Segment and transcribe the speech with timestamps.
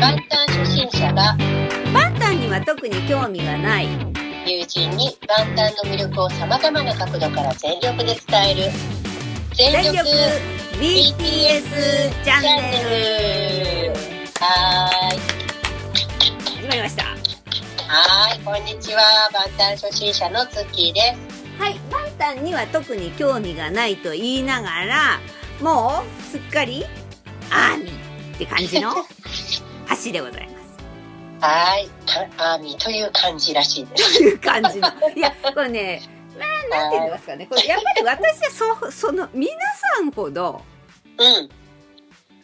[0.00, 1.36] 万端初心者が
[1.92, 3.88] バンタンには特に興味がない。
[4.46, 8.70] 友人に万端の魅力をさまざまな角度から全力で伝える
[9.54, 10.08] 全全力力
[10.80, 13.92] BTS チャンネル。
[14.40, 15.18] はーい。
[16.60, 17.04] 始まりました。
[17.04, 19.02] はーいこんにちは。
[19.32, 21.62] 万端初心者のツッキーです。
[21.62, 25.18] はいバンタンには特に興味がないと言いながら
[25.60, 26.84] もうすっかり
[27.50, 28.92] アーミーって感じの？
[30.04, 30.68] 橋でございます。
[31.40, 31.88] はーい。
[32.36, 34.18] かアーミーという感じらしいです。
[34.18, 34.88] という感じの。
[35.14, 36.02] いやこれね
[36.38, 36.48] まあ
[36.80, 37.46] なんて言いますかね。
[37.46, 38.50] これやっぱり私は
[38.90, 39.52] そ その皆
[39.96, 40.62] さんほど
[41.18, 41.50] うん。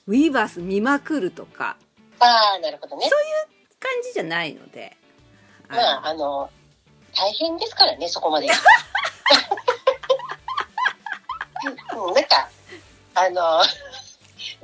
[0.06, 1.76] ウィーバース見まくるとか
[2.20, 3.08] ああなるほどね。
[3.80, 4.96] 感じじゃないので。
[5.68, 6.50] まああの
[7.16, 8.48] 大変ですからねそこまで。
[11.96, 12.48] うんなんか
[13.14, 13.62] あの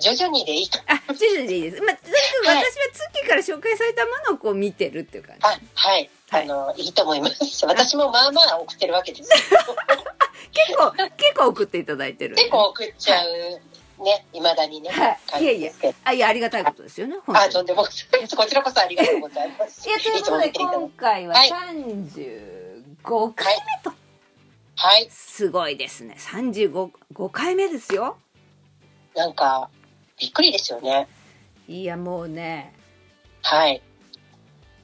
[0.01, 0.79] 徐々にでいいと。
[0.87, 1.83] あ、徐々にでいいです。
[1.83, 2.57] まあ、とにかくはい。
[2.57, 5.41] 私は月から紹介されたものをこう見てるっていう感じ。
[5.45, 6.11] あはい。
[6.31, 6.45] はい。
[6.45, 7.67] あのいいと思います。
[7.67, 9.31] 私もまあまあ送ってるわけです
[10.53, 12.35] 結構、結構送っていただいてる。
[12.35, 13.61] 結構送っちゃう
[14.03, 14.41] ねい。
[14.41, 15.19] まだにねはい。
[15.31, 15.95] 感じですけど。
[16.05, 17.17] あ、いや、ありがたいことですよね。
[17.27, 17.89] あとんでもこ
[18.47, 19.89] ちらこそありがとうございます。
[19.89, 21.51] いや、ということで、今回ははい。
[21.51, 23.93] 35回目と。
[24.77, 25.09] はい。
[25.11, 26.17] すごいですね。
[26.19, 28.17] 35、5回目ですよ。
[29.15, 29.69] なんか
[30.21, 31.09] びっくりですよね。
[31.67, 32.73] いや、もうね、
[33.43, 33.83] はい。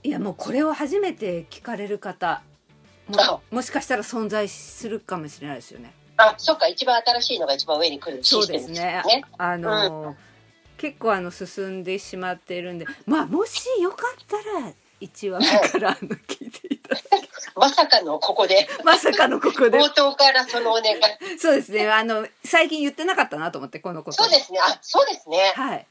[0.02, 2.42] いや、もうこれを初めて聞かれる方、
[3.16, 5.92] あももしかしたら存在するかもしれないですよね。
[6.16, 9.02] あそっか一番新しいのが一番上に来るシそうステムですですね。
[9.38, 10.14] あのー
[10.78, 16.75] 結構あの進んでしまっているんで、まあもしよかったら1話目からあの聞いて
[17.56, 18.68] まさかのここで。
[18.84, 19.78] まさかのここで。
[19.78, 21.38] 冒頭からそのお願い。
[21.38, 21.90] そうですね。
[21.90, 24.22] あの最近言ってなかったなと思ってこのこと。
[24.22, 24.58] そうですね。
[24.62, 25.52] あそうですね。
[25.56, 25.86] はい。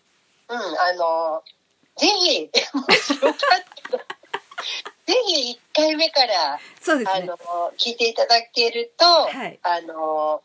[0.47, 1.43] うんあの
[1.97, 3.35] ぜひもしよかっ
[3.91, 3.97] た。
[3.97, 4.03] ら
[5.05, 7.21] ぜひ1回目からそうですね。
[7.23, 7.37] あの
[7.77, 9.59] 聞いていただけると、はい。
[9.63, 10.41] あの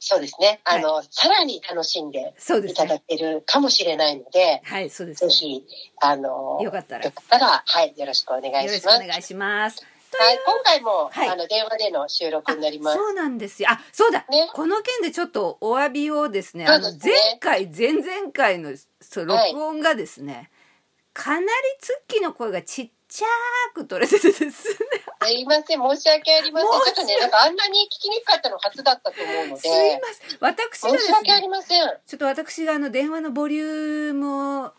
[0.00, 0.60] そうですね。
[0.64, 2.34] あの、さらに楽しんで
[2.66, 5.30] いただけるかもしれないので、はいそうですね。
[5.30, 5.64] ぜひ
[6.00, 7.04] あのよかったら。
[7.04, 8.78] よかったらはいよろしくお願いします。
[8.78, 9.84] しくお願いします。
[10.16, 11.28] はい、今回も、はい。
[11.28, 12.96] あの電話での収録になります。
[12.96, 13.70] そうなんですよ。
[13.70, 14.48] あそうだ、ね。
[14.54, 16.66] この件でちょっとお詫びをですね。
[16.66, 19.52] あの前回前々回のそうはい。
[19.52, 20.50] 録音がですね、
[21.12, 21.46] かなり
[21.80, 23.26] ツッキーの声がちっちゃ
[23.74, 26.70] く取れててですねすいません、申し訳ありません。
[26.70, 31.88] ちょっとね、なんかあんなに聞きにくかったの初だったと思うので、すいません私がです申し訳あねりません。
[32.06, 34.72] ちょっと私があの電話のボリュームを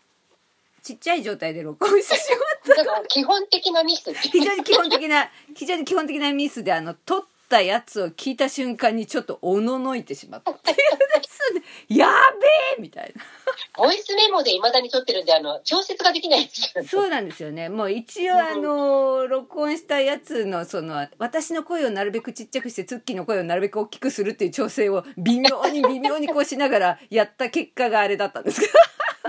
[0.82, 2.30] ちっちゃい状態で録音してし
[2.66, 4.12] まった基本的なミス。
[4.14, 10.52] 非常に基本的な非常に基本的なミスであの撮ったやつを聞いた瞬間にちょっとおののいてしまった。
[10.52, 12.12] っていうですねやべ
[12.78, 13.22] えみたいな。
[13.76, 16.48] ボイスメモで未だに撮ってるんで、あの、調節ができない。
[16.86, 17.68] そうなんですよね。
[17.68, 28.72] もう一応あの録音したやつのその私の声をなるべくちっちゃくしてツッキーの声をなるべく大きくするっていう調整を微妙に微妙にこうしながらやった結果があれだったんですけど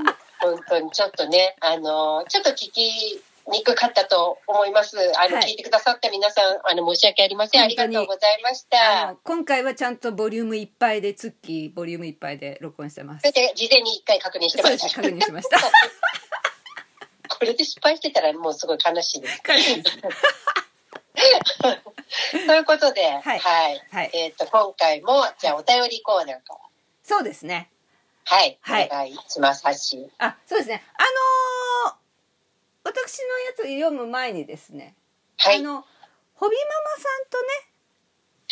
[0.42, 0.92] 本当に。
[0.92, 4.98] ちょっとね、あの、ちょっと聞きにくかったと思います。
[5.20, 5.52] あの、はい。
[5.52, 7.62] 聞いてくださった皆さん、あの、申し訳ありません。
[7.62, 9.20] ありがとうございましあたの。
[9.24, 13.24] 今回はちゃんとボリュームいっぱいでツッキーボリュームいっぱいで録音してます。
[13.24, 15.60] で、事前に一回確認してまし確認しました。
[17.30, 19.42] これで失敗してたらもうすごい悲しいです。
[22.48, 23.40] ということで、はい。
[23.40, 23.82] はい。
[23.92, 26.60] はいえっ、と、今回も、じゃあお便りコーナーから、
[27.04, 27.70] そうですね。
[28.26, 28.88] はい、はい。
[28.92, 29.64] お願いします。
[29.66, 29.74] あ
[30.46, 30.84] そうですね。
[30.98, 31.04] あ
[31.90, 32.01] のー
[32.84, 34.96] 私のやつを読む前にですね、
[35.38, 35.60] はい。
[35.60, 35.86] あ、の
[36.34, 37.48] ホビママさんとね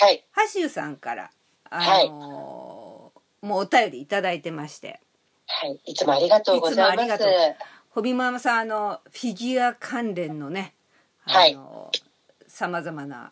[0.01, 1.31] はい、ハシュさんから
[1.69, 4.99] あのーもうお便りいただいてまして。
[5.47, 6.93] はい、いつもありがとうございます。
[6.93, 7.25] いつもありがと
[7.91, 10.73] ホビママさんあのフィギュア関連のね
[11.21, 11.91] はいあの
[12.47, 13.31] さまざまな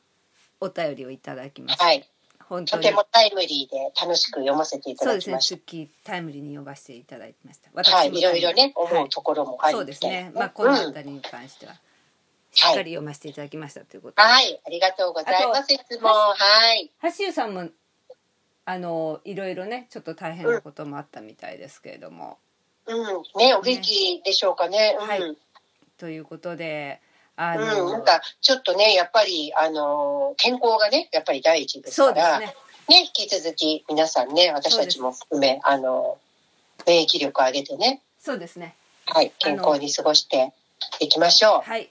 [0.59, 2.09] お便りをいただきまして、はい、
[2.49, 2.83] 本当に。
[2.83, 7.69] とてもタイムリーで楽しく読ませていたそうですだきましね月タイムリーに呼ばせていただきました。
[7.83, 7.95] た。
[7.95, 10.31] はい、もいろいろね、はい思うところもありそうですね。
[10.33, 11.75] まあこのうん辺りに関しては
[12.51, 15.73] しっかり読ませていただきましたということで、はい、ありがとうございます。
[15.73, 16.35] いつも、は
[16.73, 16.89] い。
[16.99, 17.69] ハシュさんも
[18.65, 22.37] あのいろいろねちょっと大変なこともあったみたいですけれども、
[22.85, 24.97] うん、ね、お元気でしょうかね。
[24.99, 25.07] うん。
[25.07, 25.37] はい。
[25.97, 27.01] ということで
[27.37, 32.53] あうん、の、なんか、ちょっとね、やっぱり、あの、健康がね、やっぱり第一ですから、ね
[32.89, 36.17] ね、引き続き皆さんね、私たちも含め、あの、
[36.85, 38.75] 免疫力を上げてね、そうですね
[39.05, 40.51] はい、健康に過ごして
[40.99, 41.69] いきましょう。
[41.69, 41.89] はい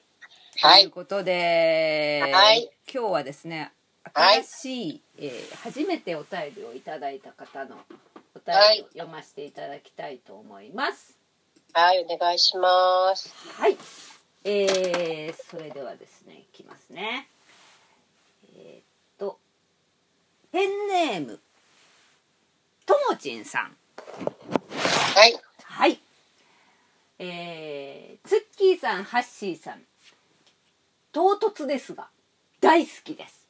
[0.58, 3.72] はいということで、はい今日はですね
[4.14, 7.76] はい新しい、えー初めてお便りをいただいた方の
[8.34, 11.16] お便りを読ませていただきたいと思います。
[11.72, 13.34] はい、お願いします。
[13.58, 13.76] はい。
[14.48, 17.26] えー、それではですね、いきますね。
[18.56, 18.82] えーっ
[19.18, 19.40] と、
[20.52, 21.40] ペンネーム、
[22.86, 23.76] ともちんさん。
[25.16, 25.34] はい。
[25.64, 25.98] はい。
[27.18, 29.82] えー、ツッキーさん、ハッシーさん。
[31.10, 32.06] 唐突ですが、
[32.60, 33.48] 大好きです。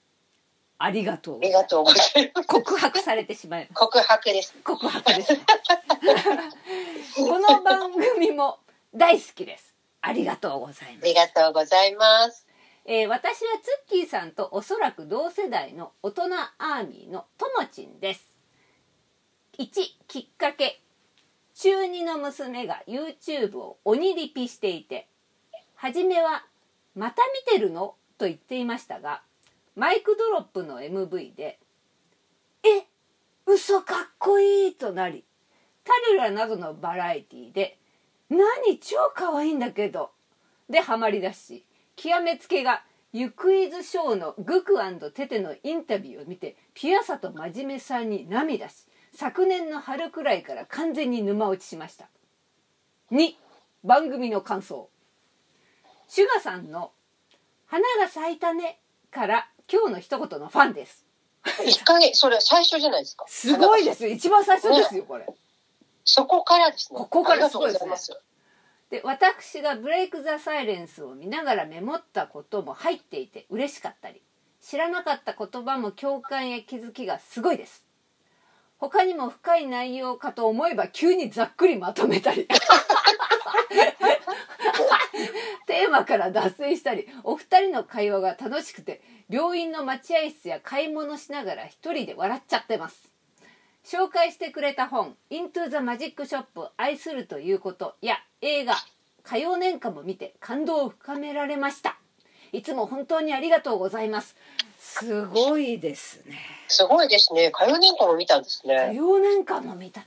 [0.79, 2.49] ありがとうありがとうございます。
[2.49, 4.55] 告白されてしまいました告白です。
[4.65, 5.41] 告白ですね
[7.17, 8.61] この番組も
[8.95, 9.76] 大好きです
[10.07, 12.47] ありがとうございますありがとうございます。
[12.85, 16.23] えー私はツッキーさんとおそらく同世代の大人
[16.59, 18.25] アーミーのともちんです
[19.59, 19.69] 1
[20.07, 20.81] きっかけ
[21.55, 25.09] 中2の娘が YouTube を鬼リピしていて
[25.75, 26.47] 初めは
[26.95, 29.23] 「また見てるの?」と言っていましたが
[29.75, 31.59] マイクドロップの MV で
[32.63, 32.87] 「え
[33.47, 35.25] 嘘かっこいい!」となり
[35.83, 37.79] タルラなどのバラエティで
[38.31, 40.11] 「何超可愛いんだけど」
[40.69, 41.65] でハマりだし
[41.95, 44.79] 極めつけがユクイズショーのグク
[45.13, 48.87] テテのインタビューを見てピュアさと真面目さに涙し
[49.17, 52.11] 昨年の春くらいから完全に沼落ちしました。
[53.11, 53.35] 2
[53.83, 54.91] 番組の感想。
[56.07, 56.93] シュガさんの
[57.67, 58.79] 「花が咲いたね」
[59.11, 61.07] から今日の一言のファンです。
[61.65, 63.25] 一回、それ最初じゃないですか。
[63.29, 64.05] すごいです。
[64.05, 65.27] よ一番最初ですよこれ
[66.07, 66.99] そこからですね。
[66.99, 68.19] ここからすごいでます。
[68.91, 74.23] で私が「ブレイク・ザ・サイレンス」を見ながらメモったことも入っていて嬉しかったり
[74.61, 77.85] 知らなかった言葉も共感や気づきがすごいです
[78.79, 82.47] 他にも深い内容かと思えば急にざっくりまとめたり
[85.67, 93.16] テーマから脱線したりお二人の会話が楽しくて病院の待合室や買い物しながら一人で笑っちゃってます
[93.87, 98.75] 紹介してくれた本「Into the Magic Shop 愛するということ」や映画
[99.23, 101.97] 「火曜年間」も見て感動を深められました
[102.53, 104.35] いつも本当にありがとうございます
[104.81, 106.37] すごいですね
[106.69, 107.51] すごいですね。
[107.53, 108.93] 火曜年間も見たんです火ね。
[108.95, 110.07] 曜年間も見たね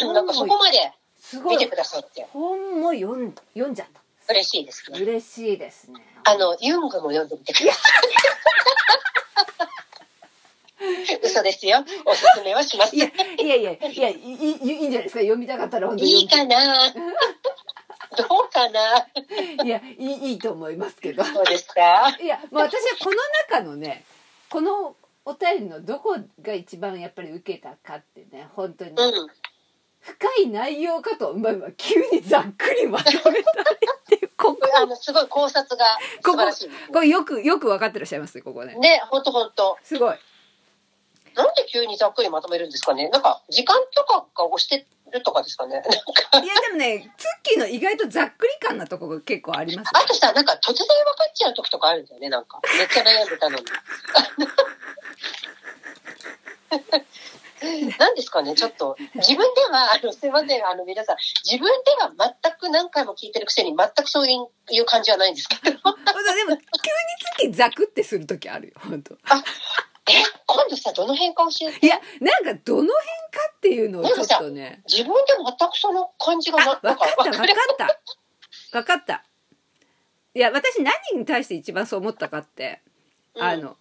[0.00, 0.04] え。
[0.04, 4.00] なんかそこまですごい見てくださって本も読ん読んじゃった
[4.32, 5.00] 嬉しいですね。
[5.00, 7.92] 嬉しいですねあの、ユングも読んでみてください。
[11.22, 11.84] 嘘ですよ。
[12.04, 12.96] おすすめはします。
[12.96, 15.20] いやいやいやいやいいいいいいんじゃないですか。
[15.20, 16.10] 読みたかったら本当に。
[16.10, 16.92] いい読かな。
[18.16, 19.06] どうかな。
[19.62, 21.24] みいやいいいいと思いますけど。
[21.24, 22.16] そうですか。
[22.20, 23.16] いや、まあ、私はこの
[23.50, 24.04] 中のね
[24.50, 28.90] このお便りのどこが一番やっぱり受けたかってね本当に。
[28.92, 29.30] うん。
[30.00, 34.58] 深い内容かと思えば急にざっくりまとめたりっていうここ。
[34.76, 35.84] あの、すごい考察が
[36.24, 36.68] 素晴らしい。
[36.68, 36.88] ですね。
[36.92, 38.36] これよくよく分かってらっしゃいます？
[38.36, 38.76] ねここね。
[38.76, 39.76] ね、ほんとほんと。
[39.82, 40.16] すごい
[41.34, 43.08] なんで急にざっくりまとめるんですかね？
[43.10, 45.82] なんか、時間とかが押してるとかですかね？
[46.42, 50.92] いやでもねツッキーの意外とざっくり感なとこが結構ありますあとさ、なんか突然分か
[51.28, 52.60] っちゃう時とかあるんだよね、なんか。
[52.78, 53.64] めっちゃ悩んでたのに。
[57.98, 58.54] なんですかね？
[58.54, 64.38] ちょっと、自分では、あの、すいません、あの、皆さん、自分では全く何回も聞いてるくせに、全くそうい
[64.80, 65.62] う感じはないんですけど。
[65.72, 65.94] でも急にツ
[67.34, 69.16] ッキーザクってする時あるよ本当
[70.08, 70.12] え、
[70.46, 71.86] 今度さ、どの辺か教えて？
[71.86, 72.94] いやなんかどの辺か
[73.56, 74.82] っていうのをちょっとね。
[74.88, 77.88] 自分で全くその感じが分かった分かるった。
[78.72, 79.24] 分かった。
[80.34, 82.80] いや私何に対して一番そう思ったかって、
[83.34, 83.42] うん。
[83.42, 83.76] あの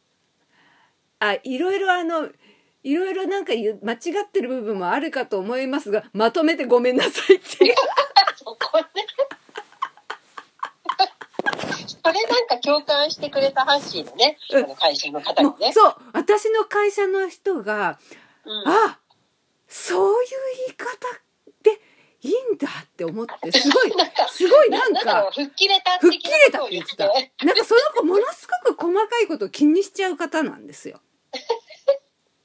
[1.19, 2.29] あいろいろあの
[2.83, 7.75] いろいろなんか間違ってる部分もあるかと思いますがまとめてごめんなさいっていう。
[8.37, 8.85] そこね。
[11.87, 14.65] それなんか共感してくれたハッシーのね、うん。
[14.65, 15.73] あの会社の方もがねう。
[15.73, 15.95] そう。
[16.13, 17.99] 私の会社の人が
[18.45, 18.67] うん。
[18.67, 18.99] あ
[19.67, 20.29] そういう
[20.67, 20.87] 言い方
[21.63, 21.81] で
[22.21, 31.01] いいんだって思って すごいなんかすごいなんか吹っ切れた吹っ切れたって言ってたねなんかその子ものすごく細かいことを気にしちゃう方なんですよ。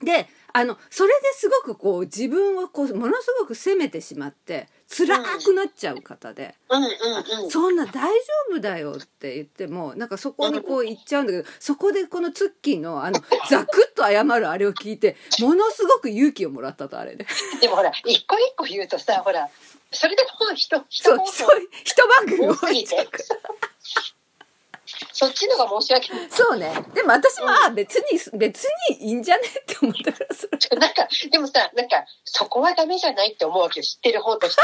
[0.02, 7.50] であのそれですごくこう自分をこうものすごく責めてしまって辛くなっちゃう方で、うんうんうん。
[7.50, 8.10] そんな大丈
[8.50, 13.18] 夫だよって言ってもなんかそこにこう言っちゃうんだけどそこでこのツッキーのあの
[13.48, 17.26] ザクッと謝るあれを聞いてものすごく勇気をもらったとあれで、
[17.60, 19.48] でもほら、一個一個言うとさ、ほら、
[19.90, 21.18] それでもう人、そう
[21.84, 22.96] 一番組多すぎて。
[25.12, 26.30] そっちのが申し訳ない。
[26.30, 33.84] そうねでも私もあ別に別にいいんじゃねって思ったからそれ なんか、でもさ、なんか、そこはダメじゃないって思うわけよ。
[33.84, 34.62] 知ってる方として。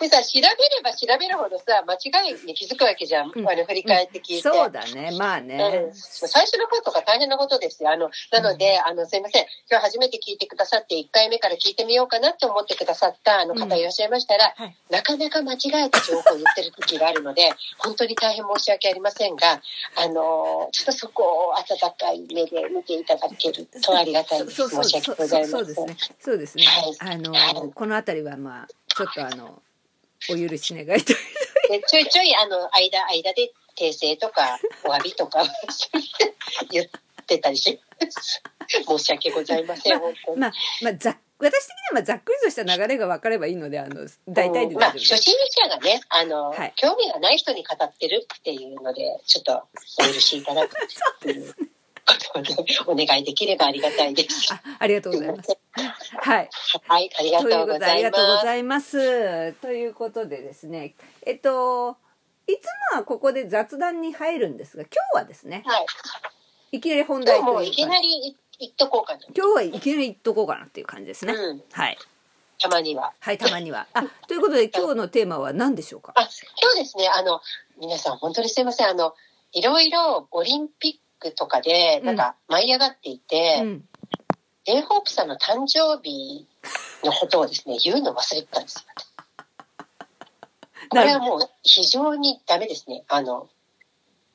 [0.00, 3.32] でさ、調べれば調べるほどさ、間違いに気づくわけじゃん。
[3.34, 4.42] うんあの、振り返って聞いて。
[4.42, 7.90] そうだねまあねうん、最初のことが大変なことですよ。
[7.90, 9.46] あの、なので、あの、すいません。
[9.70, 19.60] 今日初めて聞いてくださって、1回目から聞いてみようかなって思ってくださったあの方いらっしゃいましたら、はいなかなか間違えた情報を言ってる時があるので、本当に大変申し訳ありませんが、
[19.96, 24.68] あの、ちょっとそこを温かい目で見ていただけるとありがたいです。
[24.68, 25.56] 申し訳ございません。
[25.56, 29.62] そうですねそうですねはいあのはいこの辺りはまあちょっとあの
[30.30, 30.98] お許し願いたい
[31.68, 35.44] でちょいちょい、あの、間、間で訂正とか、 お詫びとか、
[36.70, 36.86] 言っ
[37.26, 38.42] てたりします。
[38.68, 40.00] 申し訳ございません。
[40.36, 40.52] まあ
[40.82, 46.72] まあざっ私的にはまあざっくりとした流れが分かればいいのであの大体でうんまあ、初心者がね、あの、はい。
[46.76, 49.62] 興味がない人に語ってるっていうので、ちょっと
[50.00, 51.54] お許しいただくっていう。
[51.54, 51.70] ことで、
[52.86, 54.52] お願いできればありがたいです。
[54.52, 55.58] あありがとうございます
[56.18, 56.50] はい
[56.86, 58.26] はい、ありがというとうごことでありがざいます。
[58.26, 59.52] とうございます。
[59.54, 60.94] ということでですね、
[61.26, 61.96] えっと、
[62.46, 65.86] いつもはここで雑談に入るんですが、今日はですね、はい。
[66.72, 69.20] いきなり本今題というか日もいきなり言っとこうかな。
[69.34, 71.34] 今日はいきなり言っとこうかなっていう感じですね。
[71.34, 71.64] うん。
[71.72, 71.98] はい。
[72.58, 73.12] たまには。
[73.20, 73.86] はい、たまには。
[73.92, 76.12] あ、ということで今日のテーマは何でしょうか？
[76.16, 77.40] あ、今日ですね、あの、
[77.78, 78.88] 皆さん本当にすいません。
[78.88, 79.14] あの、
[79.52, 83.84] いろいろオリンピックとかで、なんか舞い上がっていて、うん。
[84.64, 86.46] j ホープさんの誕生日
[87.04, 88.84] のことをですね、言うの忘れてたんです。
[90.88, 93.04] これはもう非常にダメですね。
[93.08, 93.48] あの、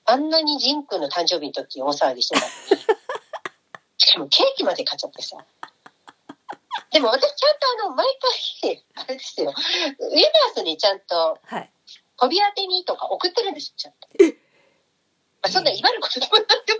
[0.06, 2.82] あんなにジンクの誕生日の時大騒ぎしてたのに、
[3.98, 5.38] しかもケーキまで買っちゃってさ。
[6.92, 8.08] でも私ちゃんとあの、毎
[8.62, 11.72] 回、あれですよ、ウェバースにちゃんと、はい。
[12.18, 14.08] 飛び当てにとか送ってるんですよ、ちゃんと。
[15.44, 16.32] まあ、そんな威張ることでも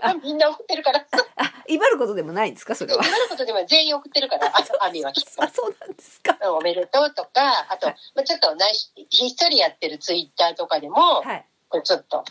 [0.06, 1.00] なみんな送ってるから。
[1.36, 2.74] あ、威張ることでもないんですか？
[2.74, 3.08] それは威。
[3.08, 5.48] 張ることでも全員送ってるから、あと、アミはきっとあ、。
[5.48, 6.38] そうなんですか？
[6.52, 11.46] おめでとうとか、あと、はいまあ、ちょっと内緒ひっそりやってるツイッターとかでも、はい。
[11.68, 12.24] これちょっと、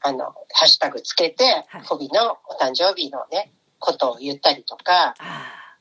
[0.00, 5.76] あの、ハッシュタグつけてはい、ホビのお誕生日のね、ことを言ったりとか、あ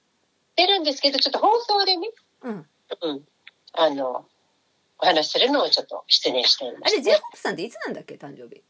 [0.56, 2.10] してるんですけど、ちょっと放送でね、
[2.44, 2.48] あ。
[2.48, 2.70] うん。
[3.02, 3.28] うん、
[3.74, 4.26] あの、
[5.00, 7.38] お話しするのをちょっと失念していまあれ、ジェフ。
[7.38, 8.64] さんっていつなんだっけ誕生日？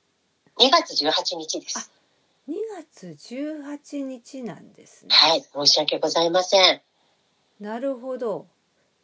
[0.59, 1.91] 2月18日です。
[2.49, 5.09] 2月18日なんですね。
[5.13, 6.81] はい、申し訳ございません。
[7.59, 8.47] なるほど。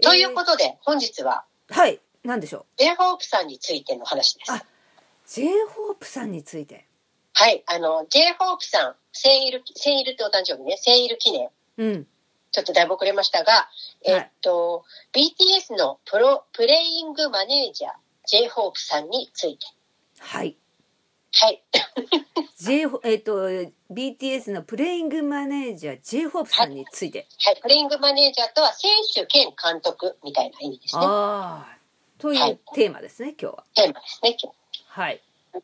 [0.01, 2.00] ということで、本日は、とはい。
[2.24, 4.51] 何でしょう？j ホープさんについての話です。
[4.51, 4.63] あ
[5.27, 6.88] j ホープさんについて。
[7.33, 11.50] はい、あの、j ホープさん、セイル、セイルってお誕生日ね、セイル記念。
[11.77, 12.07] うん。
[12.51, 13.69] ちょっとだいぶ遅れましたが、
[14.03, 17.91] いえっと、BTS のプロ、プレイングマネージャー、
[18.27, 19.67] j ホープさんについて。
[20.19, 20.55] はい。
[21.35, 21.63] はい。
[22.57, 23.49] J ホえっ、と
[23.91, 27.27] BTS のプレイングマネージャー J ホープさんについて。
[27.39, 27.59] はい。
[27.61, 31.01] プレイングマネージャーとは選手兼監督みたいな意味ですね。
[31.03, 31.77] ああ。
[32.19, 33.63] というはいテーマですね今日は。
[33.75, 34.57] テーマですね、今日。
[34.87, 35.21] はい。
[35.53, 35.61] で、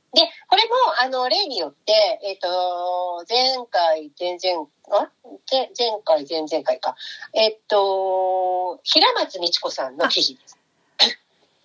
[0.47, 5.09] これも、あの、例によって、えっ、と、前回、前々、あ？
[5.49, 6.95] 前前回、前々回か。
[7.33, 10.59] えっ、と、平松美智子さんの記事です。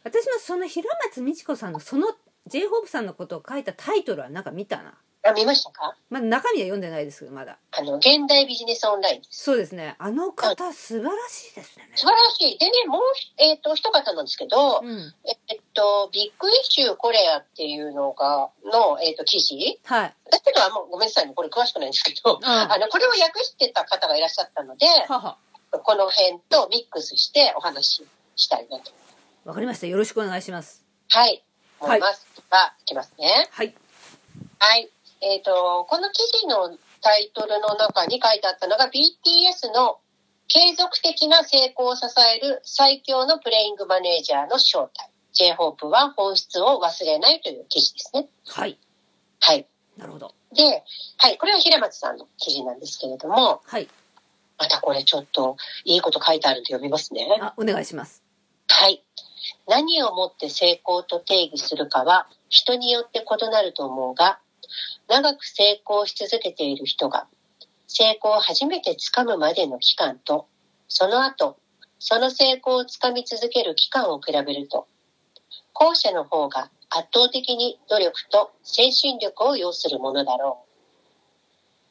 [0.04, 2.08] 私もその平松美智子さんのその
[2.46, 4.94] J ホープさんのことを書いたタイトルはなんか見たな。
[5.26, 5.96] あ、見ましたか？
[6.10, 7.56] まあ中身は読んでないですけどまだ。
[7.72, 9.44] あの、現代ビジネスオンラインです。
[9.44, 9.96] そうですね。
[9.98, 11.88] あの方素晴らしいですね。
[11.94, 12.58] 素晴らしい。
[12.58, 13.02] でね、もう、
[13.38, 15.14] えっ、と、一方なんですけど、うん。
[15.48, 20.14] えっと、ビッグイッシューコレアっていうのが、の、えっと、記事はい。
[20.26, 25.38] 私けどはもうごめんなさいね、これ詳しくないんですけど、ああの、これを訳してた方がいらっしゃったので、はは。
[25.70, 28.92] この辺とミックスしてお話ししたいなと。
[29.44, 29.86] わかりました。
[29.86, 30.84] よろしくお願いします。
[31.08, 31.43] はい。
[31.80, 32.26] 思います。
[32.50, 33.48] が、いきますね。
[33.50, 33.74] はい。
[34.58, 34.88] はい。
[35.20, 39.98] えっ、と、この記事のタイトルの中に書いてあったのが BTS の
[40.48, 45.10] 継続的な成功を支える最強のプレイングマネージャーの正体。
[45.32, 48.28] J-HOPE は本質を忘れないという記事ですね。
[48.46, 48.78] はい。
[49.40, 49.66] はい。
[49.96, 50.34] なるほど。
[50.54, 50.84] で、
[51.16, 51.38] はい。
[51.38, 53.88] これは平松さんの記事なんですけれども、はい。
[54.58, 57.26] またこれちょっといいこと書いてあるんで読みますね。
[57.40, 58.22] あ、お願いします。
[58.68, 59.02] はい。
[59.68, 64.38] 何をもって成功と定義するかは人によって異なると思うが、
[65.08, 67.26] 長く成功し続けている人が
[67.96, 70.48] 成功を初めてつかむまでの期間と、
[70.88, 71.56] その後、
[72.00, 74.88] その成功をつかみ続ける期間を比べると、
[75.72, 80.70] 後者の方が圧倒的に努力と精神力を要するものだろう。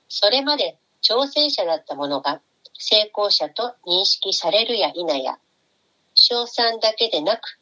[0.10, 2.42] それまで挑戦者だった者が
[2.78, 5.38] 成功者と認識されるや否や、
[6.16, 7.60] 賞賛だけでなく、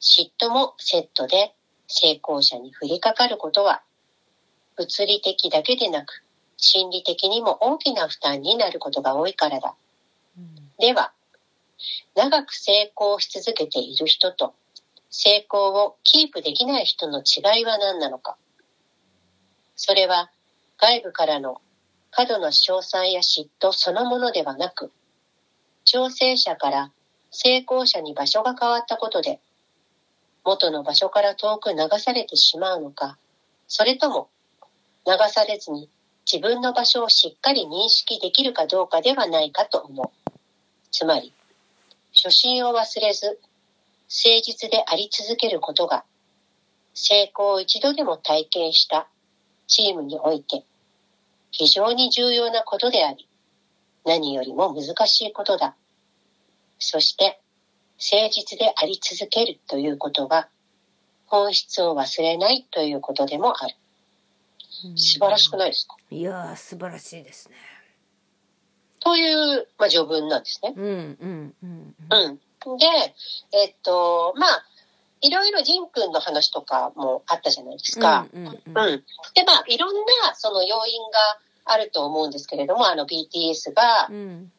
[0.00, 1.54] 嫉妬もセットで
[1.86, 3.82] 成功者に降りかかることは、
[4.76, 6.24] 物理的だけでなく、
[6.56, 9.74] 心理的にも大きな負担になることが多いからだ。
[10.78, 11.12] では、
[12.14, 14.54] 長く成功し続けている人と、
[15.10, 18.36] 成功をキープできない人の違いは何なのか。
[19.76, 20.30] それは
[20.78, 21.60] 外部からの
[22.10, 24.92] 過度な詳細や嫉妬そのものではなく、
[25.84, 26.90] 調整者から
[27.30, 29.40] 成功者に場所が変わったことで、
[30.44, 33.16] 元の場所から遠く流されてしまうのか、
[33.66, 34.28] それとも
[35.06, 35.88] 流されずに
[36.30, 40.30] 自分の場所をしっかり認識できるかどうかではないかと思う。
[40.90, 41.32] つまり、
[42.14, 46.04] 初心を忘れず、誠実であり続けることが、
[46.94, 49.08] 成功を一度でも体験した
[49.66, 50.64] チームにおいて、
[51.50, 53.28] 非常に重要なことであり、
[54.04, 55.74] 何よりも難しいことだ。
[56.78, 57.40] そして、
[57.98, 60.48] 誠実であり続けるということは、
[61.26, 63.74] 本質を忘れないということでもある。
[64.96, 65.96] 素晴らしくないですか？
[66.10, 67.54] いやー素晴らしいですね。
[69.00, 70.74] という、まあ、序文なんですね。
[70.76, 71.94] うんうんうん
[72.66, 72.78] うん。
[72.78, 72.86] で、
[73.52, 74.64] えっと、まあ、
[75.20, 78.26] いろいろジン君の話とかもあったじゃないですか。
[78.32, 79.04] うんうんうんうん。
[79.34, 84.52] で、まあ、いろんなその要因があると思うんですけれども、あの BTS がうん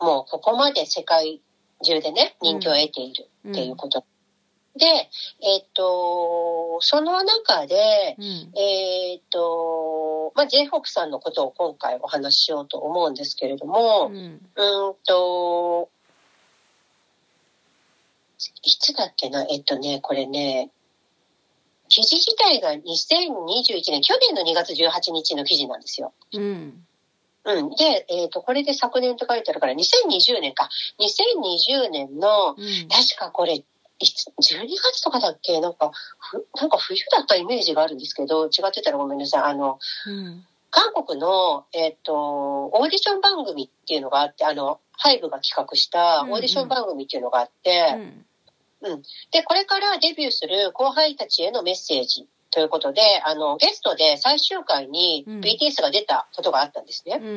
[0.00, 1.40] もうここまで世界
[1.82, 4.04] 中でね、人気を得ているっていうこと。
[4.76, 8.58] で、えっと、その中で、うん。
[8.58, 14.40] えっと、まあ、J-HOPE さんのことを今回お話ししようと思うんですけれども、うん。
[14.56, 15.90] うーんと、
[18.62, 20.70] いつだっけな、えっとね、これね、
[21.88, 26.14] 記事自体が2021年、去年の2月18日の記事なんですよ。
[26.32, 26.86] うん
[27.44, 27.70] うん。
[27.70, 30.68] で、えっ、と、これで昨年と書いてあるから、2020年か。
[31.00, 32.56] 2020年の、うん。
[32.88, 35.60] 確かこれ、いつ12月とかだっけ？
[35.60, 39.42] なんか、ふなんか冬だったイメージがあるんですけど、違ってたらごめんなさい。
[39.42, 40.44] あの、うん。
[40.70, 42.14] 韓国の、えっ、と、
[42.66, 47.96] オーディション番組っていうのがあって、あの、ハイブが企画したオーディション番組っていうのがあって、
[48.82, 49.02] うん。
[49.30, 57.18] で、これからデビューする後輩たちへのメッセージということで、あの、ゲストで最終回にうん BTS が出たことがあったんですね。
[57.20, 57.34] うんう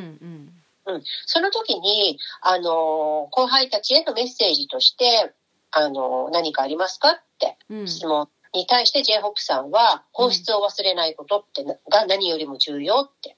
[0.98, 5.34] んその時に、あの、後輩たちへのメッセージとして、
[5.72, 13.36] あの、何かありますかってうん質問に対して J-HOPE さんは、本質を忘れないことってなが何よりも重要って。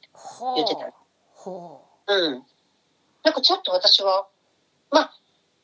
[0.56, 0.92] 言ってた
[1.34, 2.44] ほうん。
[3.24, 4.28] なんかちょっと私は、
[4.92, 5.14] まあ、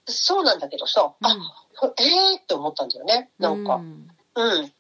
[0.06, 1.38] そうなんだけどさ、うあ、
[1.98, 3.30] えーって思ったんだよね。
[3.40, 3.76] なんか。
[3.76, 4.74] うんうん。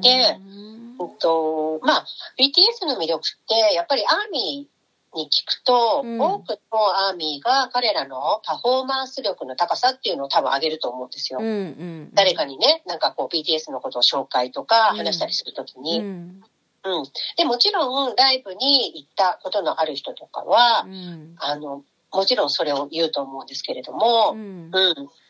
[0.00, 0.52] でうん。
[0.62, 0.78] うん
[1.18, 2.06] と、まあ、
[2.38, 6.20] BTS の魅力って、やっぱりアーミーに聞くと、うん。
[6.20, 11.38] 多くのアーミーが彼らのパフォーマンス力の高さっていうのを多分上げると思うんですよ。
[11.40, 14.96] うんうん誰かにね、なんかこう BTS のことを紹介とかうん。
[14.98, 16.42] 話したりするときうに、ん。
[16.84, 17.04] うん。
[17.36, 21.36] で、もちろんライブに行ったことのある人とかは、うん。
[21.38, 24.70] あの、もちろんそれを言うと思うんですけれども、うんうん。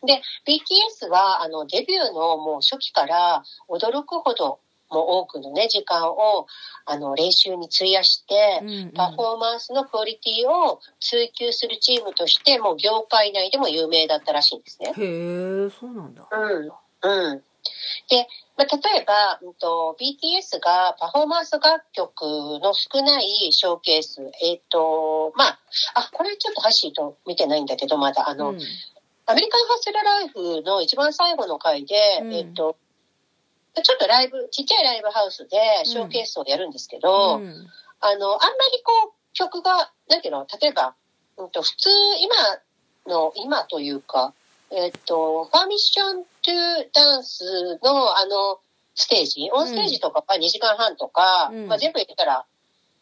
[0.05, 6.47] で、BTS は、あの、デビューのもう初期から驚くほども多くのね、時間を、
[6.85, 14.89] あの、練習に費やして、うんパフォーマンスのクオリティを追求するチームとして、もう業界内でも有名だったらしいんですね。
[14.89, 16.71] へえそうなんだうん。
[17.01, 17.43] うん。
[18.09, 22.21] で、まあ、例えば、うんと、BTS がパフォーマンス楽曲
[22.59, 25.59] の少ないショーケース、えっ、と、まあ、
[25.95, 28.59] あ、これちょっとハッシーと見てないんだけど、まだ、あの、うん。
[29.25, 32.33] アメリカンハッスルライフの一番最後の回で、うん。
[32.33, 32.75] えっと、
[33.81, 37.67] ちょっとライブ、ちっちゃいライブハウスでショーケースをやるんですけど、うん。
[38.01, 40.95] あの、あんまりこう、曲が、なんていうの、例えば、
[41.37, 41.89] うんと、普通、
[43.05, 44.33] 今の、今というか、
[44.71, 48.59] えっと、パーミッショントゥダンスのあの、
[48.95, 51.67] ステージ、オンステージとかは2時間半とか、うん。
[51.67, 52.45] まあ全部言ったら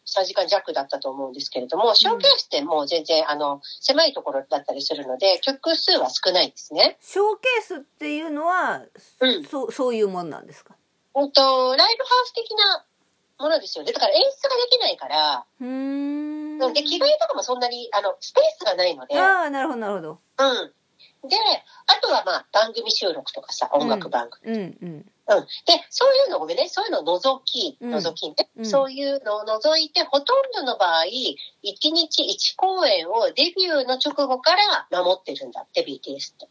[0.06, 6.96] 3時間弱だったと思うんですけれども、ショーケースってもう全然、あの、狭いところだったりするので、曲数は少ないですね。
[7.02, 8.82] ショーケースっていうのは
[9.20, 9.44] うん。
[9.44, 10.74] そうそういうもんなんですか？
[11.14, 12.84] うんと、ライブハウス的な
[13.40, 13.92] ものですよね。
[13.92, 16.72] だから演出ができないから、うーん。
[16.72, 20.18] で、着替えとかもそんなに、あの、スペースがないので、ああなるほどなるほど。
[20.38, 20.72] うん。
[21.22, 21.36] で、
[21.86, 24.54] あとはまあ、番組収録とかさ、音楽番組。
[24.54, 25.04] うんうんうん。
[25.04, 25.08] で、
[25.90, 31.08] そういうのごめんね、そういうのを除き、うん除きね、うんそういうのを除いて、ほとんどの場合、1
[31.62, 34.52] 日1公演をデビューの直後か
[34.90, 36.48] ら守ってるんだって、BTS って。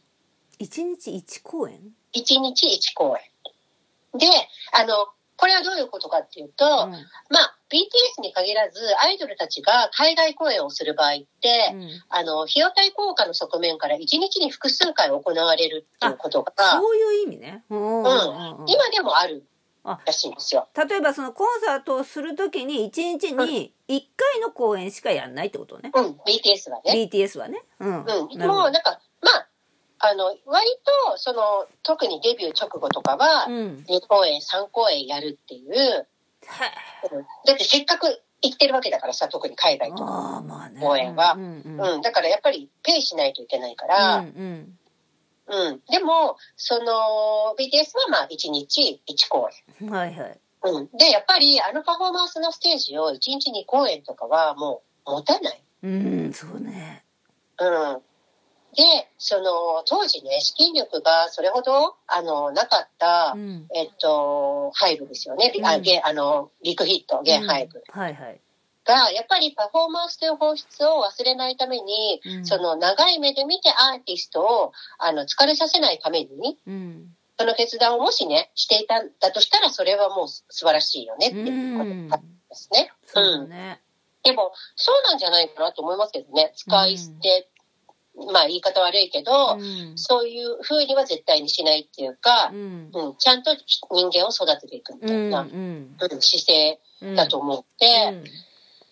[0.58, 1.80] 一日一公演
[2.12, 4.18] ？1日1公演。
[4.18, 4.26] で、
[4.72, 6.92] あの、これはどういうことかっていうと、うん
[7.30, 11.88] まあ、BTS に限らず、アイドルたちが海外公演をする場合って、うん。
[12.08, 17.64] あの、費用対効果の側面から1日に複数回行われるっていうことが、そういう意味ね。
[17.68, 18.68] うんうんうんうん。
[18.68, 19.44] 今でもある
[19.84, 20.68] あらしいんですよ。
[20.76, 25.90] 例えばそのコンサートをするときに一日に一回の公演しかやんないってことね。
[25.94, 27.08] うん、BTS はね。
[27.12, 27.62] BTS はね。
[27.80, 27.88] うん。
[27.88, 28.06] うん。
[28.46, 29.48] もうなんか、まあ、
[30.00, 30.70] あの、割
[31.10, 33.84] と、その、特にデビュー直後とかは、うん。
[33.88, 36.17] 2公演、3公演やるっていう、うん
[37.46, 38.06] だってせっかく
[38.42, 40.42] 行ってるわけだからさ、特に海外とか。
[40.80, 44.78] 公演はうんうんうん、だからやっぱりペイしないといけないかうら、ん
[45.50, 45.80] うん。
[45.90, 49.48] でも、その、BTS はまあ1日1公
[49.80, 50.72] うんはいはい演。
[50.72, 50.88] うん。
[50.96, 55.62] で、やっぱりあのパフォーマンスのステージを1日2公演とかはもう持たない。
[55.82, 57.04] うんそうね
[57.60, 58.02] うん。
[58.74, 58.82] で、
[59.18, 63.66] その、当時ね、資金力がそれほど、あの、なかった、うん。
[63.74, 65.50] えっと、ハイブですよね。
[65.52, 65.66] ビうん。
[65.66, 67.82] あ、ゲあの、ビッグヒット、ゲンハイブ。
[67.88, 68.40] はいはい。
[68.84, 72.46] が、やっぱりパフォーマンスという本質を忘れないために、うん。
[72.46, 77.14] その長い目で見てアーティストを、あの、疲れさせないために、うん。
[77.38, 82.16] その決断をもしね、していたんだとしたら、それはもう素晴らしいよねってういうことんで
[82.52, 82.90] すね。
[83.06, 83.48] そううん。
[83.48, 83.80] だね
[84.24, 86.52] でも、そうなんじゃないかなと思いますけどね。
[86.56, 87.48] 使い捨て、
[88.32, 89.92] まあ言い方悪いけど、うん。
[89.96, 92.90] そういう風には絶対にしないっていうかう、ん。
[92.92, 96.20] うん、ちゃんと人間を育てていくみたいな、うんうん。
[96.20, 98.22] 姿勢うんだと思って、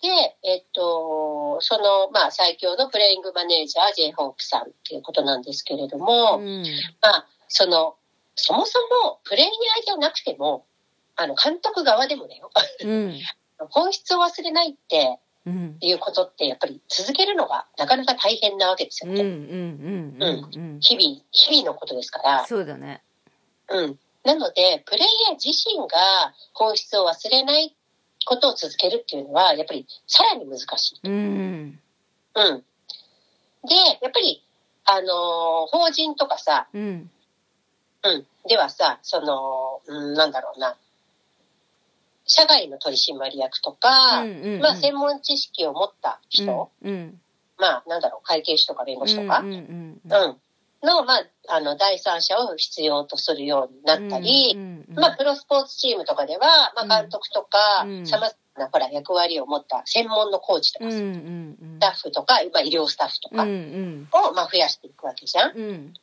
[0.01, 0.09] で、
[0.43, 6.63] えっと、その、まあ、最強のプレイングマネージャー、J ホープさんっていうことなんですけれども、うん。
[7.01, 7.95] まあ、その、
[8.35, 9.51] そもそもプレイヤー
[9.85, 10.65] じゃなくても、
[11.15, 12.51] あの、監督側でもだよ。
[12.83, 13.19] うん。
[13.71, 15.17] 本質を忘れないってうん
[15.81, 20.31] いうことって、やっぱり続けるのがなかなか大変なわけですようんうんうね。
[20.41, 22.45] んうん日々、日々のことですから。
[22.45, 23.01] そうだね
[23.69, 23.99] うん。
[24.23, 27.75] なので、プレイヤー自身が本質を忘れない
[28.25, 31.07] ことを続けるっていうのは、やっぱりさらに難しい。
[31.07, 31.79] うん
[32.35, 32.63] うん。
[33.67, 34.43] で、やっぱり、
[34.85, 37.09] あのー法人とかさ、うん
[38.03, 38.27] うん。
[38.47, 40.75] ではさ、その、うん、なんだろうな。
[42.27, 44.61] 社外の取締役とか、うんうんうん。
[44.61, 47.19] まあ、専門知識を持った人、うん
[47.57, 50.37] まあ、なんだろう、会計士とか弁護士とか、うんうんうん。
[50.83, 65.57] の、まあ、あの、第三者を必要とするようになったり、うんうんまあ、プロスポーツチームとかでは、まあ、監督とかうん、様々な、ほら、役割を持った専門のコーチとか、うんうスんタッフとか、まあ、医療スタッフとかんを、まあ、増やしていくわけじゃん。
[65.57, 65.93] うん。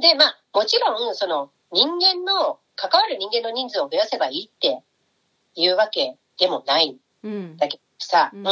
[0.00, 4.82] で、まあ、もちろん、その、人間の、関わる人間の人数を増やせばいいって
[5.56, 6.90] いうわけでもない。
[6.90, 7.56] んうん。
[7.56, 8.44] だけどさ、ううん。
[8.44, 8.50] ん。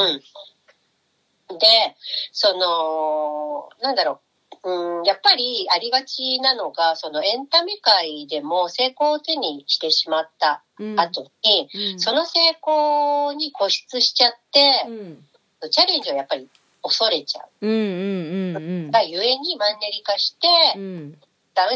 [1.58, 1.96] で、
[2.32, 4.20] その、なんだろ
[4.64, 10.98] う、うん、やっぱりありがちなのが、そのエンタメ界でも成功を手にしてしまったうん。
[10.98, 12.00] 後に、うん。
[12.00, 15.70] その成功に固執しちゃってう、ん。
[15.70, 16.48] チャレンジをやっぱり
[16.82, 17.66] 恐れちゃう。
[17.66, 18.90] うんうんうんうん。
[18.90, 21.18] がゆえにマンネリ化して、うん。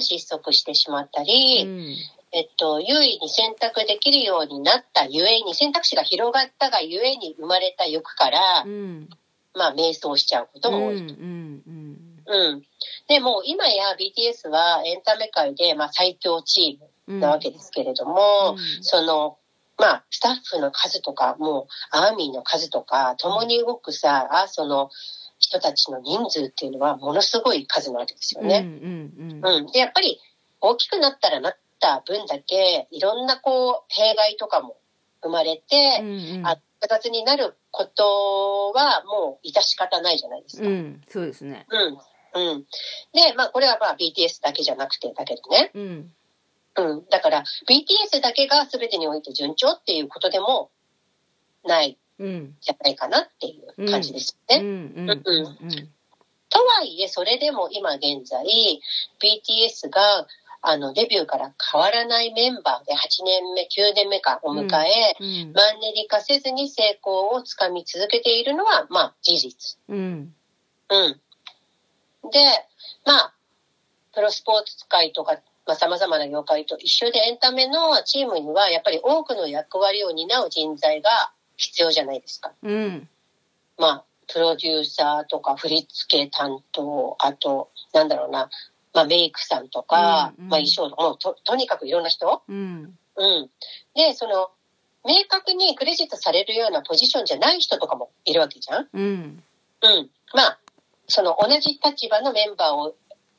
[0.01, 1.97] 失速してしまったり、うん
[2.33, 9.09] えっと、優位に選択できるようになったゆえに、選択肢が広がったがゆえに生まれた欲から、うん
[9.55, 10.97] まあ、迷走しちゃうことも多い。
[10.97, 12.62] うんうんうん。
[13.09, 19.38] でも、今や BTS はエンタメ界で、まあ、最強チーうんムなわけですけれども、うんその、
[19.79, 24.91] まあ、スタッフの数とか、もう、アーミーの数とか、共に動くさ、あその、
[25.38, 28.59] 人たちの人数っていうのは、ものすごい数なわけですよね。
[28.59, 29.67] うんうんうん。
[29.69, 30.21] で、やっぱり、
[30.61, 34.77] 大きくなったらなった分だけ、いろんなこう、弊害とかも
[35.23, 40.69] 生まれて、うんあ複雑になることはもう致し方ないじゃないですか。
[40.69, 41.99] うんうんそうですねうん。
[42.35, 42.62] うん。
[43.12, 45.73] で、まあ、これはまあ BTS だけじゃなくてだけどね。
[45.75, 46.12] うん
[46.77, 47.05] うん。
[47.11, 50.71] だから、BTS だけが全てにおいて順調っていうことでも
[51.64, 54.64] ないうんじゃないかなっていう感じですよね。
[54.64, 55.14] うんうんう
[55.67, 55.88] ん
[56.51, 58.43] とはいえ、それでも今現在、
[59.21, 60.27] BTS が、
[60.61, 69.79] あの、デビューから変わらないメンバーで8年目、9年目かを迎え、うんマンネリ化せずに成功をつかみ続けているのは、まあ、事実。
[69.88, 70.35] うん
[70.90, 71.21] うん。
[72.31, 72.38] で、
[73.05, 73.35] まあ、
[74.14, 81.11] プロスポーツ界とか、まあ、様々な業界と一緒でエンタメのチームには、やっぱり多くの役割を担う人材が
[81.57, 82.53] 必要じゃないですか。
[82.62, 83.09] うん
[83.77, 88.51] まあ、プロデューサーとか振付担当、あと、なんだろうな、
[88.99, 92.43] まあ、メイクさんとか、うんうんまあ、衣装とか、もうと、とにかくいろんな人？
[92.49, 93.51] うんうん。
[93.95, 94.51] で、その、
[95.07, 98.89] 明確にクレジットされるようなポジションじゃない人とかもいるわけじゃん？
[98.93, 99.43] うん
[99.83, 100.11] うん。
[100.35, 100.59] まあ、
[101.07, 102.95] その同じ立場のメンバーを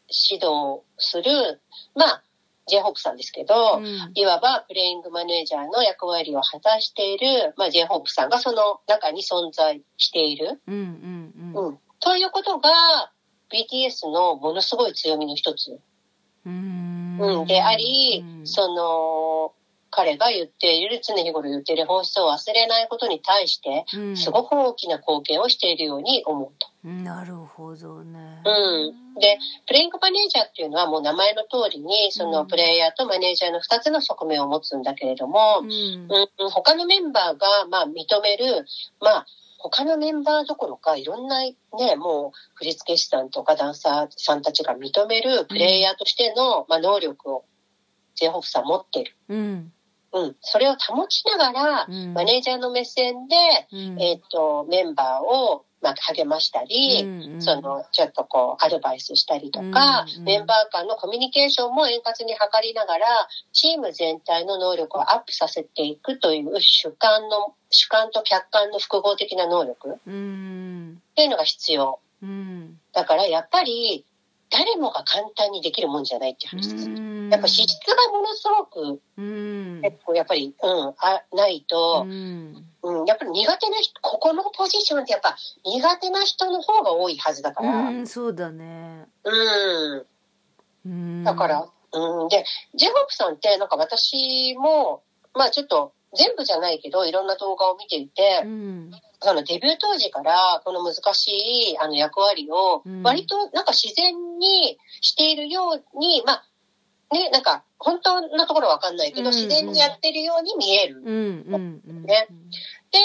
[0.07, 1.59] 指導する、
[1.95, 2.23] まあ、
[2.67, 10.61] J-HOPE さんですけど、うんいわばプレイングマネージャーの役割を果たしている、まあ、J-HOPE さんがその中に存在している。
[10.67, 11.79] うんうんうんうん。
[11.99, 12.69] ということが、
[13.51, 15.79] BTS のものすごい強みの一つ、
[16.45, 19.53] うんうん、であり、うんその、
[19.91, 26.69] 彼が言っている、常日頃言っている本質を忘れないことに対して、うんすごく大きな貢献をしているように思うと。
[26.87, 28.41] なるほどね。
[28.45, 29.19] うん。
[29.19, 35.69] で、プレイングマネージャーっていうのはもう名前の通りに、そうのんプレイヤーとマネージャーの2つの側面を持つんだけれどもう、ん。
[35.69, 38.65] うん、他のメンバーが、まあ、認める、
[39.01, 39.25] まあ、
[39.61, 41.55] 他のメンバーどころか、いろんなね、
[41.97, 47.45] もう、振付師さんとかダンサーさんたちが認めるプレイヤーとしての、まあ、能力を、
[48.15, 49.15] ジェイホフさん持ってる。
[49.27, 49.73] うん。
[50.13, 50.35] うん。
[50.39, 53.35] それを保ちながら、うんマネージャーの目線で、
[53.71, 63.07] うんえっ、と、メンバーを、まあ、励ましたり、うんその、ちょっとこう、アドバイスしたりとか、うんメンバー間のコミュニケーションも円滑に図りながら、
[63.53, 71.01] チーム全体の能力をアップさせていくという主観の、主観と客観の複合的な能力っうん。
[71.15, 71.99] ていうのが必要。
[72.21, 72.79] うん。
[72.93, 74.05] だから、やっぱり、
[74.49, 76.85] 誰もが簡単にできるもんじゃないっていう話です。
[76.87, 79.81] うんやっぱ資質がものすごく、うん。
[79.83, 82.65] 結構やっぱり、うん、あないと、うん。
[82.81, 87.89] うん、やっぱり苦手な人、ここのポジションってやっぱ苦手な人の方が多いはずだから。
[87.89, 89.07] うん、そうだね。
[89.23, 89.31] う
[89.97, 90.05] ん。
[90.85, 91.23] うん。
[91.23, 92.27] だから、うん。
[92.29, 98.91] で、ジェホープさんって、なんか私も、まあちょっと、全部じゃないけど、いろんな動画を見ていてう、ん。
[99.21, 101.27] そのデビュー当時から、この難し
[101.73, 106.43] いあの役割をうん、割となんか自然にしているように、まあ、
[107.11, 111.01] ね、なんか、本当のところはわかんないけど、うん自然にやってるように見える。
[111.01, 111.05] うん。
[111.05, 111.81] うん。
[111.87, 112.03] うん。
[112.03, 112.27] ね
[112.91, 112.99] で、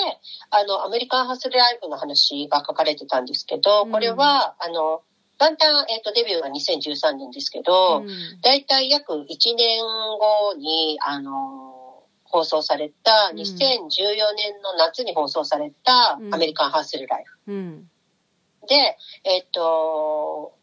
[0.51, 5.03] あの、アメリカンハッスルライブの話が書かれてたんですけど、これは、あの、
[5.39, 13.47] 元旦、えっ、と、デビューが2013年ですけど、うんだいたい約1年後に、あの、放送された、うん2014
[14.37, 17.89] 年の夏に放送されたうんアメリカンハッスルライうん。
[18.61, 18.67] フ。
[18.69, 20.55] で、えっ、と、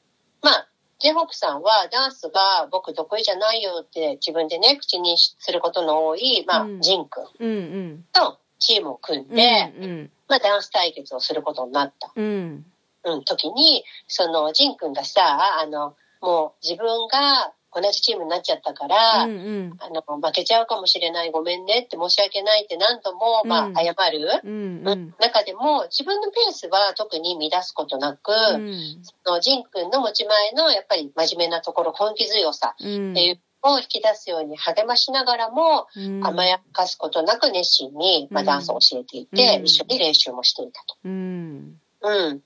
[0.42, 0.71] まあ、
[1.02, 8.04] ジェホープさんはダンスが僕得意じゃないよって自分でね、口にすることの多い、まあ、うんジン君。
[8.14, 9.36] とチームを組んうん。
[9.36, 10.12] で、うん。
[10.28, 12.66] まあ、ダンス対決をすることになった、うん。
[13.04, 19.78] うん、時に、その、ジン君がさ、あの、もう自分が同じチームになっちゃったから、うん。
[19.80, 24.52] あの、負けちゃうかもしれない、ごめんねって申し訳ないって何度も、まうんあ、謝る、うん。
[24.52, 25.16] うんうん。
[25.20, 29.02] 中でも、自分のペースは特に乱すことなく、うん。
[29.24, 33.12] そのジン君の持ち前の、やっぱり真面目なところ、根気強さうん。
[33.12, 36.26] っていうのを引き出すように励ましながらも、うん。
[36.26, 40.98] 甘やかすことなく熱心に、まあ、うんダンスを教えていて、うん一緒に練習もしていたと。
[41.06, 41.80] うん。
[42.02, 42.42] うん。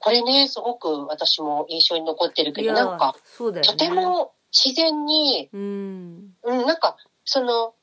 [0.00, 3.14] これね、すごく私も印象に残ってるけど、なんか、、
[3.52, 3.60] ね。
[3.60, 3.90] とて。
[3.90, 6.34] も自然に、うん。
[6.42, 7.74] うん、なんか、その、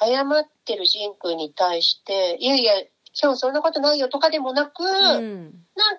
[0.00, 2.80] 謝ってるジン君に対して、いやいや、
[3.20, 5.52] 今日そんなことないよとかでもなく、うなんん。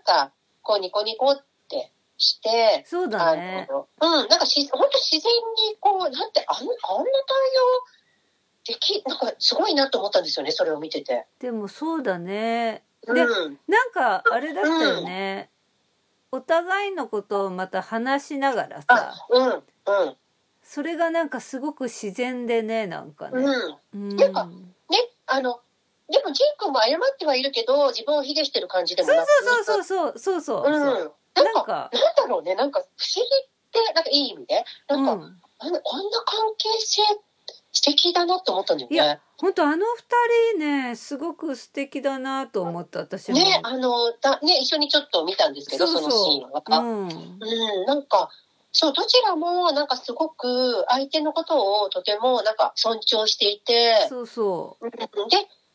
[0.03, 3.67] か、こうニコニコってして、そうあだね。
[3.69, 5.31] の、うん、なんかし、本当自然
[5.71, 7.05] にこう、なんて、あの、あんな対応
[8.65, 11.27] でき、なんかすごいなと思ったんですよね、それを見てて。
[11.39, 12.83] でもそうだね。
[13.07, 13.15] うん。
[13.15, 13.25] で
[13.67, 15.49] なんかあれだったよね。
[16.31, 20.15] お互いのことをまた話しながらあさ、、うん、うん、
[20.63, 23.43] それがなんかすごく自然でね、なんかね。
[23.93, 24.11] うん。
[24.11, 24.15] うん。
[24.15, 24.53] なんかね、
[25.27, 25.59] あの、
[26.09, 29.27] でもジン君も謝ってはいるけど、自分を卑下してる感じでもそうなく
[29.65, 30.71] そうそうそうそうそうそう。
[30.71, 31.11] うん。
[31.43, 37.01] なんか、なんだろうね、なんか不思議って、なんかいい意味で、なんか、うん、あのこんな関係性
[37.71, 39.19] 素敵だなって思ったんだよいやね。
[39.37, 43.37] 本当あの二人ねすごく素敵だなと思った私も。
[43.37, 46.61] ね、あの、だね、一緒にちょっと見たんですけど、そのシーンは。
[46.67, 48.29] うん、うん、なんか、
[48.73, 54.87] そう、どちらも、なんかすごく相手のことをとても、なんか尊重していて、そうそう。
[54.87, 54.89] ん。
[54.89, 54.97] で、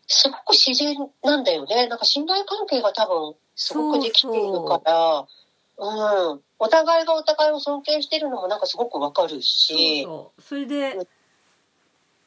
[0.09, 1.87] すごく自然なんだよね。
[1.87, 5.27] なんか信頼関係が多分、すごくできているから、
[5.79, 6.41] うん。
[6.59, 10.43] お互いがお互いを尊敬してるのもなんかすごくわかるうそうし、そう。
[10.43, 11.07] それでうん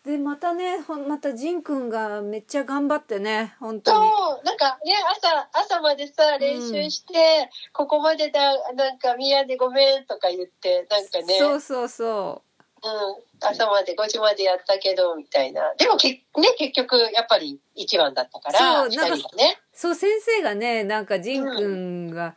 [0.04, 4.10] でまたねほんまたジンくんがめっちゃ頑張ってね本当そに。
[4.10, 12.42] う、なんかね、朝、朝までさ、練習して、ここまでだ、なんか、宮でごめんとか言って、なんかね、そうそうそ
[12.84, 15.74] うん、朝まで5時までやったけど、みたいな。
[15.78, 16.24] でもけ、ね、
[16.58, 19.60] 結局、やっぱり一番だったから、二そうなんかね。
[19.72, 22.36] うそう先生がねなんかジンくんが、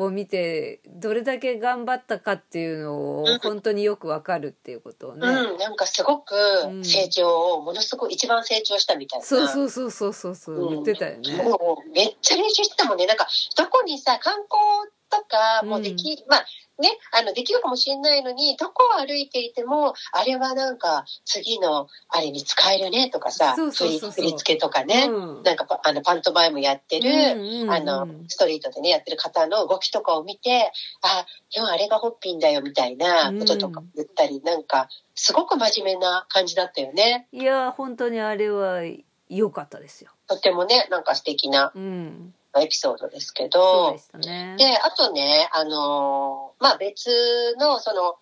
[0.00, 5.28] を見てどれだけ頑張ったかっていうのをうん本当によくわかるっていうことをね。
[5.28, 6.34] うん、なんかすごく
[6.68, 9.24] ん成長を、ものすごく一番成長したみたいな。
[9.24, 11.42] そうそうそうそうそうそううん言ってたよね。
[11.42, 13.06] もうめっちゃ練習してたもんね。
[13.06, 16.46] なんか、どこにさ、観光とかもでき、まあ
[16.80, 24.10] ね、あの、できるかもしれないのに、どこを歩いていても、あれはなんか、次の、あれに使えるねとかさ、そうそうそうそう。
[24.12, 25.42] 振り付けとかね、うん。
[25.42, 37.28] なんかパ、あの、パントマイムやってる、うんうんうんあの、ストリートでね、やってる方の動きとかを見て、あ、今日あれがホッピンだよ、みたいなこととか言ったり、なんか、すごく真面目な感じだったよね。
[37.32, 38.80] いや本当にあれは
[39.28, 40.10] 良かったですよ。
[40.26, 41.72] とってもね、なんか素敵な。
[41.74, 44.56] うんエピソードですけどで、ね。
[44.58, 48.16] で、あとね、あのーまあ、別の、その、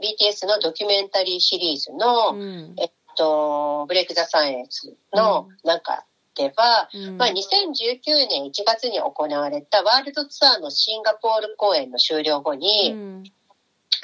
[0.00, 2.74] BTS のドキュメンタリーシリーズの、うん。
[2.78, 7.16] えっと、ブレイク・ザ・サイエンスの中では、うん。
[7.18, 13.24] まあ、2019年1月に行われたワールドツアーのシンガポール公演の終了後に、うん。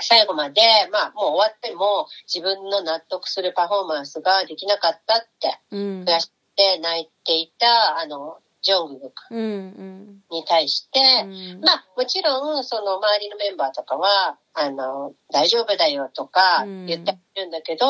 [0.00, 6.04] 最後まで、まあ、もう終わっても自分の納得するパフォーマンスができなかったってうん。
[6.04, 9.12] 悔しくて泣いていた、あの、ジョングク。
[9.31, 10.22] うんうん。
[10.31, 11.27] に対して、う
[11.59, 11.61] ん。
[11.61, 16.87] まあ、もちろん、その周りのメンバーとかは、あの、大丈夫だよとかうん。
[16.87, 17.87] 言ってるんだけど、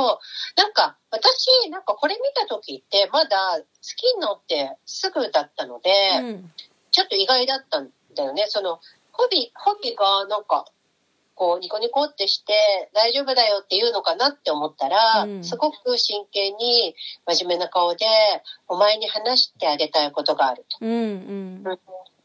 [0.56, 3.64] なんか、私、なんかこれ見た時って、まだ好
[3.96, 6.52] きになってすぐだったので、うん。
[6.90, 8.46] ちょっと意外だったんだよね。
[8.48, 8.80] その、
[9.12, 10.66] ホビ、ホビがなんか、
[11.34, 15.44] こう、ニコニコってして、大丈夫だよって言うのかなって思ったら、うん。
[15.44, 16.94] すごく真剣に
[17.26, 18.06] 真面目な顔で、
[18.68, 20.78] お前に話してあげたいことがあると。
[20.80, 21.62] うんうん。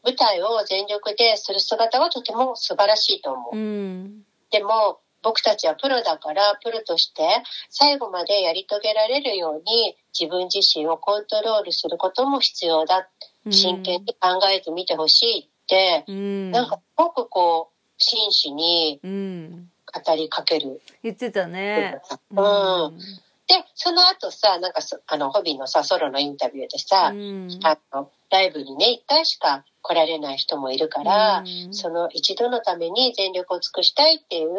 [0.02, 3.56] 舞台を全力でする姿はとても素晴らしいと思う。
[3.56, 4.22] うん。
[4.50, 7.22] でも、僕たちはプロだから、プロとして
[7.68, 13.08] 最後までやり遂げられるように自分自身をコントロールすることも必要だ。
[13.50, 16.50] 真剣に考えてみてほしいって、うん。
[16.50, 20.80] なんかすごくこう、真摯にうん語りかける。
[21.02, 22.00] 言ってたね。
[22.30, 22.98] うん。
[23.46, 27.48] で、その後さ、なんかそあの、ホビーのさ、ソロのインタビューでさ、うん。
[27.64, 31.74] あの、ライブにね、一回しか来られない人もいるから、うん。
[31.74, 34.50] その一度のために全力を尽くしたいっていう、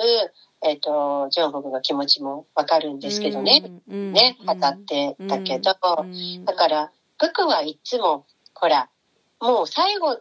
[0.64, 4.12] えっ、と、ジョン・ホブの気持ちもわかるんですけどね、うん。
[4.12, 6.46] ね、語ってたけど、うん。
[6.46, 8.90] だから、グクはいつも、ほら、
[9.40, 10.20] もう最後、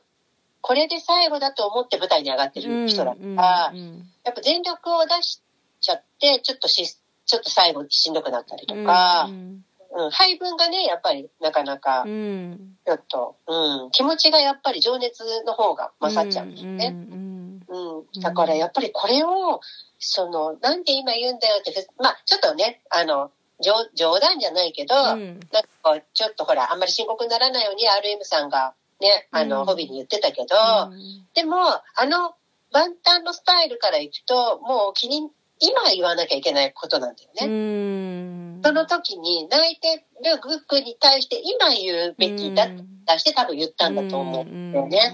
[0.61, 5.40] これで最後だと思って舞台に上がってる人だから、うんやっぱ全力を出し
[5.81, 16.94] ちゃって、ちょっとし、ちょっと最後しんどくなったりとか、うんうん、配分がね、やっぱりなかなかう、んちょっと、うん、気持ちがやっぱり情熱の方が勝っちゃうんですよね。
[17.11, 18.20] うんうん。
[18.20, 19.61] だからやっぱりこれを、
[19.99, 23.31] その、なんで今言うんだよって、まあ、ちょっとね、あの、
[23.62, 30.56] 冗冗談じゃないけど、うんなんかちょっとほら、あんまり深刻にならないように RM さんがね、あの、うんホビーに言ってたけど、
[30.90, 32.34] うんでも、あの、
[32.72, 35.30] 万端のスタイルからいくと、もう気に、
[35.62, 37.46] 今言わなきゃいけないことなんだよね。
[37.46, 45.12] うんその時に泣いてるグックに対して今言うべきだ出して多分言ったんだと思うんだよね。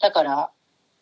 [0.00, 0.50] だから、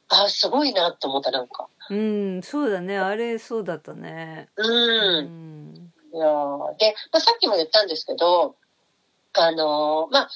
[0.08, 1.68] あ、すごいなって思った、なんか。
[1.90, 1.98] うん、
[2.36, 4.62] うんそうだねあれそうだったねう。
[4.62, 8.56] うんんいやーで、まあ、さっきも言ったんですけど、
[9.34, 10.28] あのーまあ、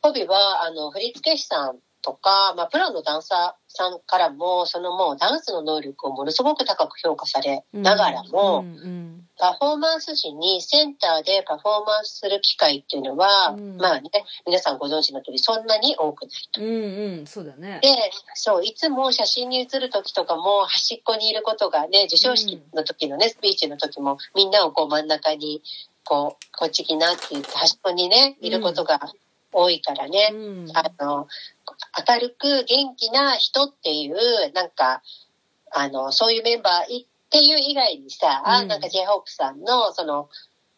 [0.00, 9.28] ホビは、あの、振付師さんとか、まあ、プロのダンサーさんからも、そのもうダンスの能力をものすごく高く評価されながらも、うんうん。
[9.38, 13.76] パフォーマンス時にセンターでパフォーマンスする機会っていうのは、うん。
[13.76, 14.10] まあね、
[14.46, 16.60] 皆さんご存知の通りそんなに多くないと。
[16.60, 17.80] うんうんそうだね。
[17.82, 17.88] で、
[18.34, 25.62] そう、いつも写真に写る時とかも端っこにいることがね、授賞式の時のね、スピーチの時もみんなをこう真ん中に、
[26.04, 28.98] こう、こっち来なって言って端っこにね、いることが
[29.52, 30.30] 多いからね。
[30.32, 31.28] うんあの、
[32.08, 35.02] 明るく元気な人っていう、なんか、
[35.70, 40.28] あの、そういうメンバーいっていう以外にさ、あうんなんか J-HOPE さんの、その、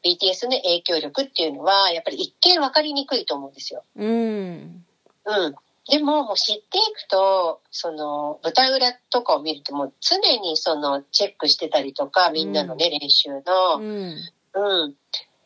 [0.04, 3.84] BTS の影響力っていうのは、やっぱり一見わかりにくいと思うんですよ。
[3.96, 4.84] うん
[5.24, 5.54] うん。
[5.88, 13.42] でも、もう知っていくと、その、舞台裏とかを見ると、もう常にその、チェックしてたりとか、みんなのね、練習の、
[13.78, 14.16] うん
[14.54, 14.94] うん。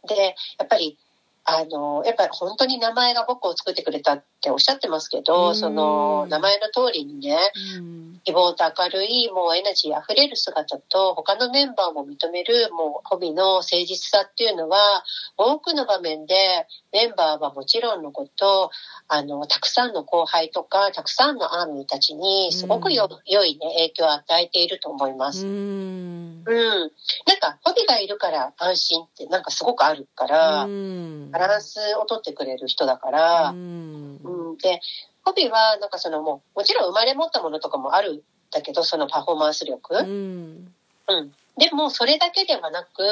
[0.07, 0.99] で、やっぱり、
[1.51, 5.57] あの、やっぱり本当に名前が僕を作ってくれたておっしゃってますけど、うん。
[5.57, 7.38] その、名前の通りにね、
[7.77, 8.20] うん。
[8.24, 14.79] 希望と明るい、もうエナジー溢れる姿と、他のメンバーも認める、もう、ホビの誠実さっていうのは、
[15.37, 18.70] 多くの場面で、メンバーはもちろんのこと、
[19.09, 25.46] あの、たくさんの後輩とか、たくさんのアーミーたちに、すごくよ、良いね、影響を与えていると思います。
[25.46, 26.44] うん。
[26.46, 26.92] うん。
[27.27, 31.31] なんか、ホビがいるから安心って、なんかすごくあるから、うん。
[31.31, 34.81] バランスをとってくれる人だから、うんうん、で、
[35.25, 39.97] ホビは、なんかそのもう、もちろん生まれ持ったものとかもあるんだけど、そのパフォーマンス力。
[39.97, 40.75] うん。
[41.09, 41.33] うん。
[41.59, 43.03] でも、それだけではなく、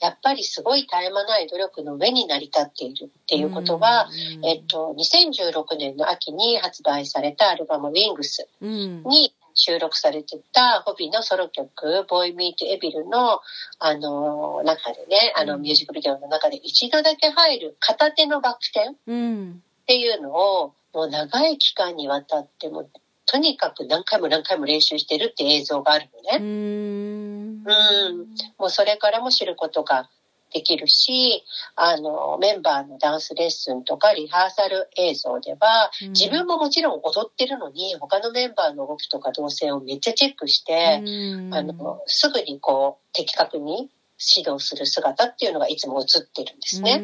[0.00, 4.44] やっぱりすごい絶え間ない努力の上に成り立っているっていうことは、うん。
[4.44, 9.02] えっと、2016年の秋に発売されたアルバム Wings うん。
[9.04, 13.40] に、収録されてたホビーのソロ曲、ボーイ・ミート・エビルの、
[13.78, 18.90] あの、中でね、あの、ミュージックビデオの中で一度だけ入る片手のバク転。
[18.90, 22.88] っうんていうのを、もう長い期間にわたっても、
[23.26, 26.44] とにかく何回も何回も練習してるって映像があるのうね。
[26.44, 27.62] ん。
[27.64, 28.26] うん。
[28.58, 30.10] もうそれからも知ることが
[30.52, 31.44] できるし、
[31.76, 36.08] あの、メンバーのダンスレッスンとかリハーサル映像では、うん。
[36.10, 41.54] 自分ももちろん踊ってるのに、他のメンバーの動きとか動線をめっちゃチェックして、うん。
[41.54, 43.90] あの、すぐにこう、的確に
[44.36, 46.98] 指導する姿っていうのがいつも映ってるんですね。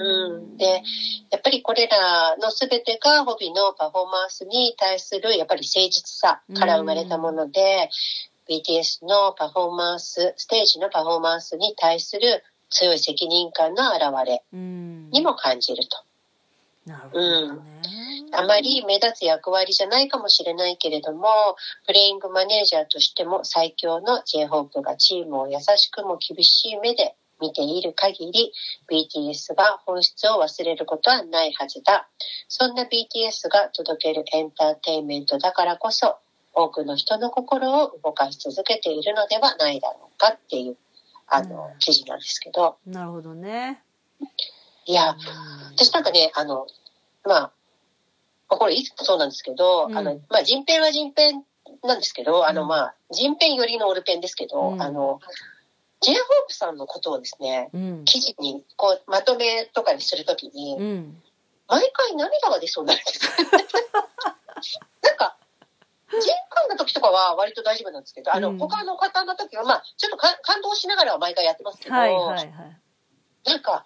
[0.00, 0.34] うん。
[0.34, 0.82] うんで
[1.30, 7.88] やっぱりこれらの全てがホビのパフォーマンスに対するやっぱり誠実さから生まれたもので、
[8.48, 15.10] BTS のパフォーマンス、ステージのパフォーマンスに対する強い責任感の表れうん。
[15.10, 15.98] にも感じると。
[16.86, 17.60] なるほどね。
[18.32, 21.28] あまり目立つ役割じゃないかもしれないけれども、
[21.86, 28.52] プレイングマネージャーとしても最強の J-HOPE がチームを優しくも厳しい目で見ている限り、
[28.90, 32.08] BTS が本質を忘れることはないはずだ。
[32.48, 36.18] そんな BTS が届けるエンターテインメントだからこそ、
[36.54, 40.76] 多くの人の心を動かし続けているのではないだろうかっていう、
[41.26, 41.78] あのう、ん。
[41.78, 43.82] 記事なんですけど、なるほどね。
[44.86, 45.18] いや、うん。
[45.76, 46.66] 私なんかね、あの、
[47.24, 47.52] まあ、
[48.48, 49.96] まあこれいつもそうなんですけど、うん。
[49.96, 51.44] あの、まあ人編は人編
[51.84, 52.68] なんですけど、あの、うん。
[52.68, 54.82] まあ、人編よりのオルペンですけど、うん。
[54.82, 55.20] あの、
[56.00, 58.04] j ホープさんのことをですね、うん。
[58.04, 61.22] 記事にこうまとめとかにするときに、うん。
[61.68, 63.48] 毎回涙が出そうになるんですよ。
[65.02, 65.36] なんか、
[66.08, 68.58] 人感の時とかは割と大丈夫なんですけど、あの、うん。
[68.58, 72.50] 他の方の時は、まあ、ちょっとか感動しながらは毎回やってますけど、はいはいはい。
[73.44, 73.84] なんか、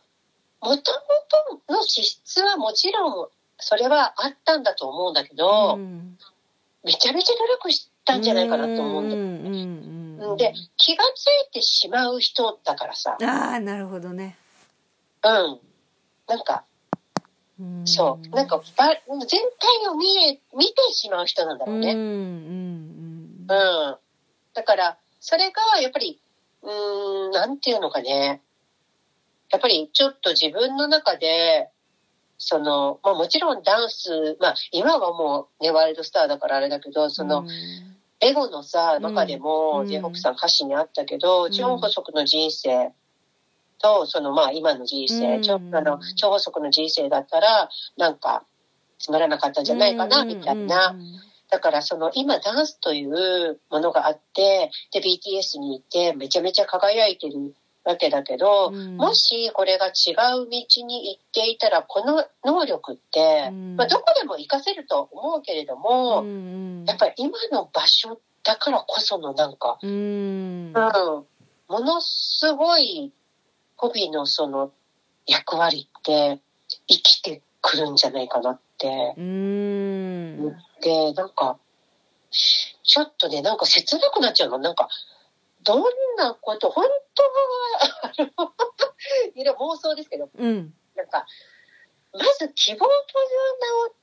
[0.61, 6.17] もともとの資質はもちろん、それはあったんだと思うんだけど、うん。
[6.85, 9.17] めちゃめちゃ努力したんじゃないかなと思うんだ。
[9.17, 14.37] うんうんうんで、気がついてしまう人だからさ、ああなるほどね
[15.23, 15.61] うん。
[16.29, 16.65] なんか、
[17.61, 18.37] うんそう。
[18.37, 18.63] なんか、ば
[19.27, 21.93] 全体を見え、見てしまう人なんだろうね。
[21.93, 23.97] うんうんうん。
[24.55, 26.19] だから、それが、やっぱり、
[26.63, 28.43] うーん、なんていうのかね。
[29.51, 31.71] やっぱり、ちょっと自分の中で、
[32.39, 37.45] その、まあもちろんダンス、まあ今はもうね、ワイルドスターだからあれだけど、その、
[38.25, 41.51] エゴのさ、中でうも、ん j ホ p さん歌詞にあったけど、ん。
[41.53, 42.93] 超補足の人生
[43.79, 45.43] と、そのまあ今の人生、うん。
[45.43, 48.45] 超あの超補足の人生だったら、なんか、
[48.99, 50.97] つまらなかったんじゃないかな、みたいな。
[51.51, 57.55] だからその今ダンスというものがあって、で BTS に行ってめちゃめちゃ輝いてる
[57.85, 58.97] わけだけど、うん。
[58.97, 63.77] もしこれが違う道に行っていたら、この能力って、うん。
[63.77, 69.91] まあどこでも活かせると思うけれども、うんやっぱり今の場所だからこそのなんか、うん。
[69.91, 71.27] うん、も
[71.69, 73.13] のすごい
[73.77, 74.73] ホビーのその
[75.27, 76.41] 役割って
[76.87, 79.15] 生きてくるんじゃないかなって。
[79.17, 80.57] うん。
[80.81, 81.59] で、なんか、
[82.31, 84.59] ちょっとね、なんか切なくなっちゃうの。
[84.59, 84.89] なんか、
[85.65, 85.83] どん
[86.17, 87.31] なこと、本当は、
[88.03, 88.53] あの、
[89.35, 91.27] いろ妄想ですけど、うんなんか、
[92.13, 92.89] まず希望という
[93.61, 93.95] 名を、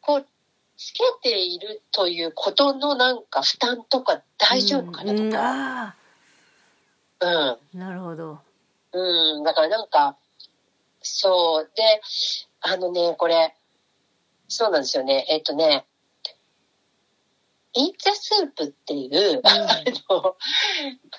[0.00, 0.26] こう、
[0.78, 5.36] つけているということのなんか負担とか大丈夫かなとうんうん。
[5.36, 5.96] あ
[7.74, 8.38] なるほど
[8.92, 9.42] うん。
[9.42, 10.16] だからなんか、
[11.02, 11.70] そう。
[11.74, 12.00] で、
[12.60, 13.56] あのね、これ、
[14.46, 15.26] そうなんですよね。
[15.28, 15.84] えっとね、
[17.74, 20.36] インザスープっていう、あの、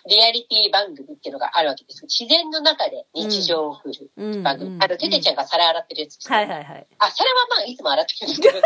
[0.08, 2.02] リアリティ番組っていうのがあるわけです。
[2.04, 4.72] 自然の中で日常を送るうん番組。
[4.72, 8.58] うんあの、テテちゃんが皿洗ってるやつはいはいはいあ、それはまあ、いつも洗ってるんですけど。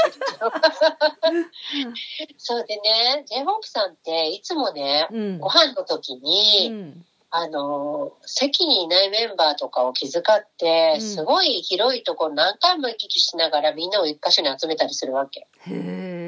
[2.38, 7.06] そうでね、j ホープさんっていつもね、うんご飯の時に、うん
[7.36, 15.40] あの、席にいないメンバーとかを気遣って、うんすごい広いところ何回も行き来しながらみんなを一箇所に集めたりするわけ。
[15.40, 16.23] へえ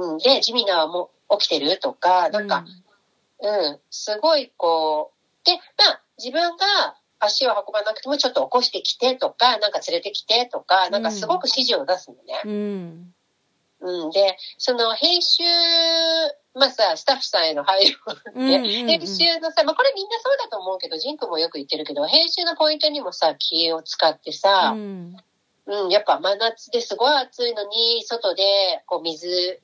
[0.00, 1.78] うん、で、ジミナはもう起きてる？
[1.78, 2.64] とか、なんか、
[3.40, 5.60] うん、すごいこう、で、ま
[5.94, 12.42] あ、自分が足を運ばなくてもちょっと起こしてきてとか、なんか連れてきてとか、なんかすごく指示を出すのね。
[12.44, 13.14] うん。
[13.80, 15.42] うん、で、その編集、
[16.54, 17.94] まあさ、スタッフさんへの配慮
[18.34, 18.62] うんうんうん。
[18.62, 25.16] 編集のさ、まあこれみんなそうだと思うけど、ジンクもよく言ってるけど、編集のポイントにもさ、気を使ってさ、うん。
[25.66, 28.42] うん、やっぱ真夏ですごい暑いのに、外で
[28.86, 29.60] こう水、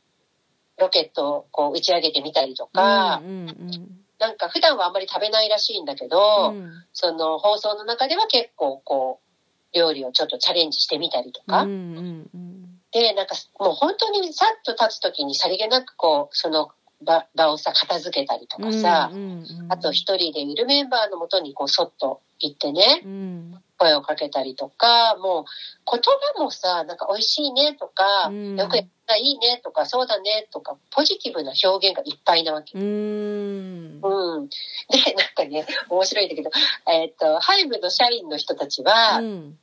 [0.78, 6.72] ロケットをこう打ち上げてみたりとか、うんうんなんか普段はあんまり食べないらしいんだけど、うん。
[6.92, 16.70] その放送の中では結構こう、料理をちょっとチャレンジしてみたりとか、うんうんうんで、なんかもう本当にさっと立つ時にさりげなくこう、その
[17.04, 19.72] 場場をさ、片付けたりとかさ、うんうんうん。
[19.72, 25.44] あと一人でいるメンバーのもとにこう、そっと行ってね、うん声をかけたりとか、もう
[25.90, 26.00] 言
[26.36, 32.78] 葉もさ、なんか美味しいねとか、うんよくやったいいねとか、そうだねとか、ポジティブな表現がいっぱいなわけ。
[32.78, 34.48] うーんうん。
[34.48, 36.50] で、なんかね、面白いんだけど、
[36.90, 39.58] えっ、と、ハイブの社員の人たちは、うん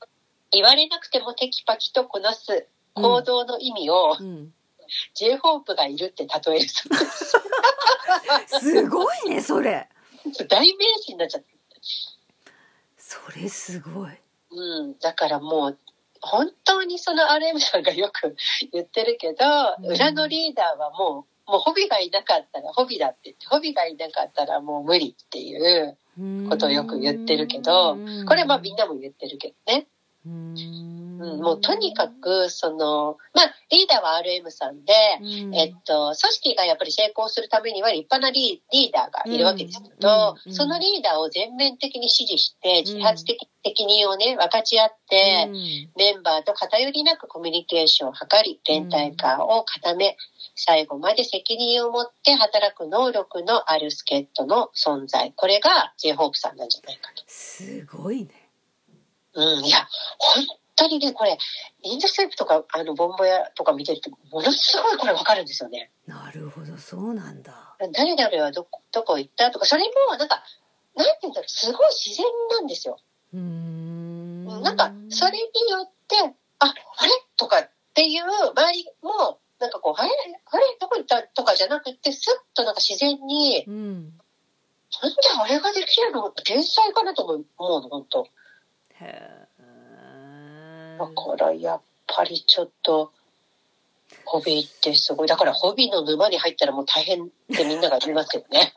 [0.53, 4.53] 言われなくてもテキパキとこなす行動の意味を、うん
[5.14, 6.84] J ホープがいるって例えるす。
[8.59, 9.88] すごいねそれ
[10.49, 11.47] 代名詞になっちゃって。
[13.12, 14.12] それすごい
[14.51, 14.97] うん。
[14.99, 15.78] だからもう、
[16.22, 18.38] 本当にその RM さんがよく
[18.72, 19.45] 言ってるけど、
[19.84, 25.97] うん裏のリーダーはもう、もうホビがいなかったら、ホビだって言って、ホビがいなかったらもう無理っていう
[26.47, 29.88] ことをよく言ってるけど、これまあみんなも言ってるけどね。
[31.22, 35.55] うんうん、もうとにかく、その、まあリーダーは RM さんで、うん。
[35.55, 45.47] えっと、組織がやっぱり成功するためには立派なリーダーがいるわけですけど、うんうんそのリーダーを全面的に支持して、自発的責任をね、分かち合って、
[45.95, 50.17] メンバーと偏りなくコミュニケーションを図り、連帯感を固め、
[50.55, 55.34] 最後まで責任を持って働く能力のある助っ人の存在。
[55.36, 57.24] これが J ホープさんなんじゃないかと。
[57.28, 58.49] すごいね。
[59.34, 60.45] うん、いや、本
[60.82, 61.38] 当にね、これ、
[61.84, 65.91] インドステップとか、あの、ボンボヤとか見てると、ものすごいこれわかるんですよね。
[66.07, 67.75] なるほどそうなんだ。
[67.93, 70.43] 誰々はどこ、どこ行ったとか、それも、なんか、
[70.95, 72.97] なんて言うんだろう、すごい自然なんですよ。
[73.34, 74.61] うーん。
[74.61, 76.17] なんか、それによって、
[76.59, 84.13] あ、あれとかっていう周りも、なんかこう、あれあれどこ行ったとかじゃなくて、スッとなんか自然に、うん。
[85.01, 87.36] なんであれができるの天才かなと思
[87.77, 88.23] うの、本当。
[88.23, 88.27] へ
[89.01, 89.41] え
[91.08, 93.12] だから、やっぱりちょっと、
[94.26, 95.28] ホビーってすごい。
[95.28, 98.74] だから、ホビーの沼に入ったらもう大変ってみんなが言いますけどね。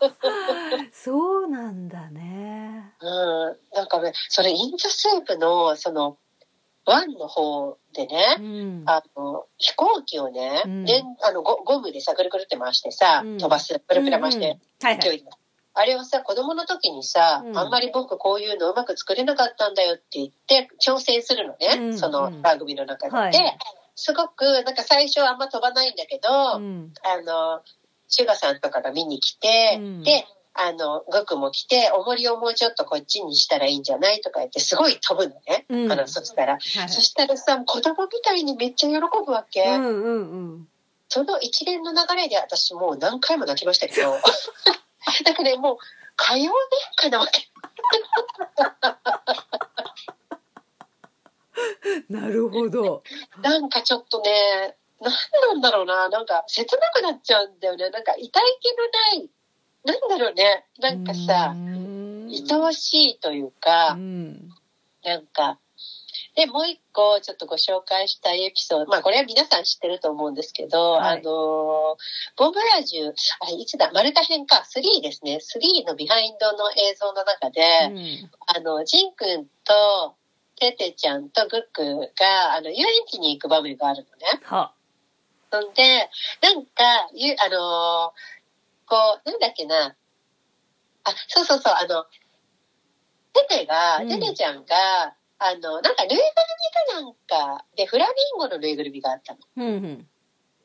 [0.92, 2.92] そうなんだね。
[3.00, 3.56] うん。
[3.74, 6.18] なんかね、それ、インドスープの、その、
[6.84, 8.82] ワンの方でね、うん。
[8.86, 10.84] あの、飛行機をね、うん。
[10.84, 13.38] であのゴ、ゴムでさ、ぐるぐるって回してさ、うん。
[13.38, 14.58] 飛ばす、ぐるぐる回して、うんうん。
[14.86, 15.24] はいはい
[15.78, 23.16] あれをさ、子供の時にさ、うんあんまり僕こういうのうまく作れなかったんだよって言って、挑戦するのね、うんその番組の中で。
[23.16, 23.38] はいで、
[23.94, 27.62] すごく、なんか最初はあんま飛ばないんだけど、うんあの、
[28.08, 35.66] シュガさんとかが見に来て、うんで、あの、グクも来て、重りをもうちょっとこっちにしたらいいんじゃないとか言って、すごい飛ぶのね。
[35.68, 36.54] うんあの、そしたら。
[36.54, 39.62] はいそしたらさ、子供みたいにめっちゃ喜ぶわけ。
[39.62, 40.68] うんうんうん
[41.08, 44.16] その一連の流れで私もう何回も泣きましたけど。
[45.24, 45.76] だからね、もう、
[46.16, 46.52] 火曜
[47.00, 47.20] 年間な。
[47.20, 47.48] わけ。
[52.08, 53.02] なるほど。
[53.42, 57.90] なんかちょっとね、なんなんだろうな、なんか切なくなっちゃうんだよね。
[57.90, 58.30] なんか痛い
[58.60, 58.84] 気の
[59.20, 59.30] ない、
[59.84, 62.28] なんだろうね、なんかさう、ん。
[62.28, 64.48] 愛おしいというか、うん。
[65.04, 65.58] なんか、
[66.36, 68.86] で、もう一個ちょっとご紹介したいエピソード。
[68.90, 71.96] まあこれは皆さん知ってると思うんですけど、はいあの、
[72.36, 75.38] ボンボヤージュ、あれいつだ、マルタ編か、3ですね。
[75.40, 80.14] 3のビハインドの映像の中で、うんあの、ジンくんと、
[80.58, 84.40] テテちゃんとグックが、あの、遊園地に行く場面があるのね。
[84.44, 84.72] は
[85.50, 86.10] そんで、
[86.42, 88.36] なんか、ゆあのー
[88.88, 89.96] こう、なんだっけな。
[91.04, 92.04] あ、そうそうそう、あの、
[93.32, 96.22] テテが、うんテテちゃんが、あの、なんかぬいぐる
[96.94, 99.40] みかなんかで、フラミンゴのぬいぐるみがあったの。
[99.56, 100.08] うんうん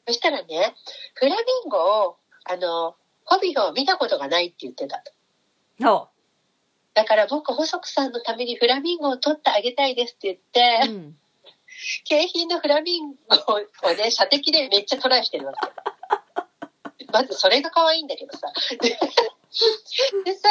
[0.08, 0.76] そしたらね、
[1.14, 4.98] フラミンゴを、あの、ホビーを見たことがないって言ってた
[5.80, 5.88] と。
[5.88, 6.10] は
[6.96, 11.18] だから僕、細くさんのためにフラミンゴを取ってあげたいですって言って、うん
[12.06, 13.54] 景品のフラミンゴ
[13.84, 15.60] をね、射的でめっちゃトライしてるわけ。
[17.12, 18.48] まずそれが可愛いんだけどさ。
[18.82, 18.98] で
[20.24, 20.48] でさ、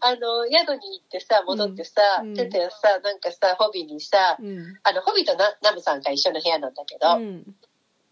[0.00, 2.34] あの、宿に行ってさ、戻ってさ、うん。
[2.34, 4.78] ててさ、なんかさ、ホビーにさ、うん。
[4.84, 7.56] あの、ホビーとナナムさんが一緒の部屋なんだけど、うん。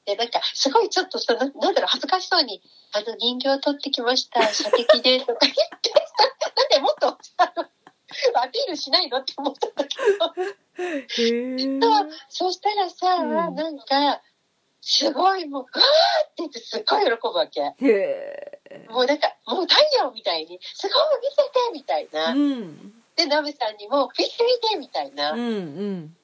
[0.05, 2.61] で、なんか、すごいちょっとさ、ななんだろう、恥ずかしそうに、
[2.93, 5.95] あの、人形取ってきました、射的で、とか言ってさ、
[6.57, 7.53] なんでもっとさ、
[8.35, 10.43] アピールしないのって思ったんだけど、
[10.83, 13.55] へえそうそしたらさ、うん。
[13.55, 14.23] なんか、
[14.83, 17.61] すごいもう、わーって言ってすっごい喜ぶわけ。
[17.61, 22.33] へえもうなんか、もう太陽みたいに、すごい見せてみたいな。
[22.33, 25.41] うんで、ナムさんにも、見て見てみたいなうん。
[25.41, 26.17] うん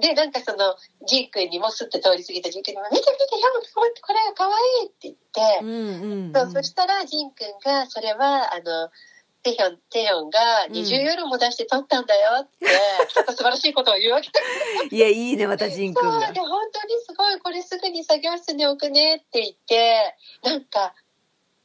[0.00, 8.90] で、なんかその、ジー君にもすって通り過ぎたジー君にも、見て見て、よこれが可愛いって言って、うんうんそうそしたら、ジン君が、それは、あの、
[9.42, 12.66] テヒョン、テヒョンがうん20ユーロも出して撮ったんだよって、
[13.16, 14.30] また素晴らしいことを言うわけ。
[14.90, 20.94] いやいいねまたジン君がそうで、本当にすごい、これすぐに作業室に置くねって言って、なんか、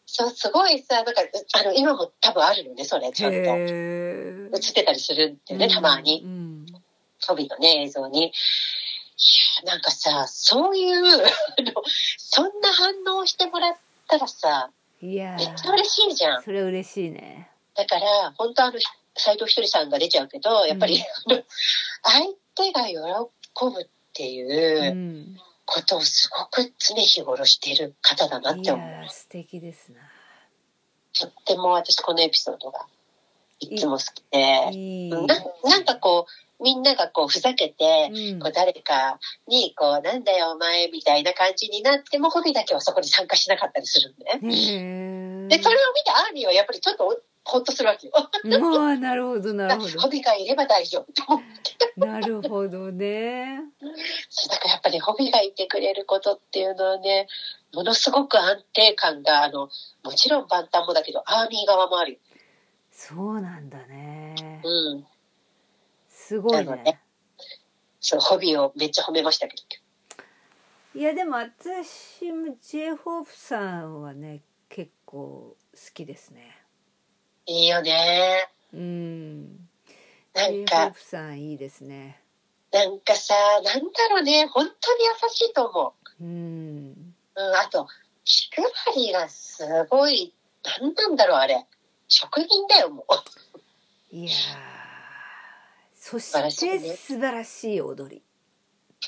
[0.05, 1.21] そう、すごいさ、なんか、
[1.53, 3.37] あの、今も多分あるのね、それ、ちゃんと。
[3.37, 6.21] へ映えってたりするんだよね、たまに。
[6.23, 6.65] うん
[7.25, 8.27] トビのね、映像に。
[8.27, 8.31] い
[9.65, 11.19] や、なんかさ、そういう、あ
[11.61, 11.73] の、
[12.17, 13.73] そんな反応してもらっ
[14.07, 14.69] たらさ、
[15.01, 16.43] いやめっちゃ嬉しいじゃん。
[16.43, 18.79] それ嬉しいねだから、本当あの、
[19.15, 21.43] 斎藤ひとりさんが出ちゃうけど、やっぱり、あの
[22.03, 22.95] 相手が喜
[23.73, 28.89] ぶっていううんことをすごく常日頃している方だなっいて思う。
[28.89, 29.99] や素敵ですな。
[31.19, 32.87] とっても私このエピソードが
[33.59, 35.09] いつも好きで、いい。
[35.09, 35.19] な
[35.65, 36.25] なんかこ
[36.59, 38.39] う、みんながこうふざけて、うん。
[38.39, 44.25] こう誰かにこう、なんだよお前みたいな感じになっても、ホビーだけはそこに参加しなかったりするんで。
[45.57, 48.13] で、それを見てアーミーはやっぱりちょっとほっとするわけよ。
[48.45, 53.59] えもうなるほどなるほホビーがいれば大丈夫なるほどね
[54.49, 57.27] だからやっぱりホビーがいてくれることっていうのはね、
[57.73, 59.69] ものすごく安定感が、あの、
[60.03, 62.19] もちろん万端もだけど、アーミー側もあるよ。
[62.91, 65.05] そうなんだねうん。
[66.09, 67.01] すごいねね
[67.99, 70.99] そう、ホビーをめっちゃ褒めましたけど。
[70.99, 75.57] いやでも私も j ホープさんはね結構好
[75.93, 76.56] きですね
[77.47, 78.49] いいよね。
[78.73, 79.69] うん
[80.33, 82.21] なんか、プさんいいですね
[82.71, 83.33] なんかさ、
[83.63, 86.27] なんだろうね、本当に優しいと思うん
[87.35, 87.41] う。
[87.41, 87.87] うん、あと、
[88.23, 90.33] 気配りがすごい、
[90.81, 91.65] なんなんだろう、あれ。
[92.09, 93.05] 職人だよ、も
[94.11, 94.15] う。
[94.15, 94.33] いやー
[95.93, 98.23] そしてね素晴らしい踊り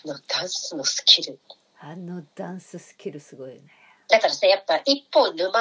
[0.05, 1.39] のダンスのスキル。
[1.79, 3.69] あのダンススキルすごいよね
[4.09, 5.51] だからさ、やっぱ一本沼、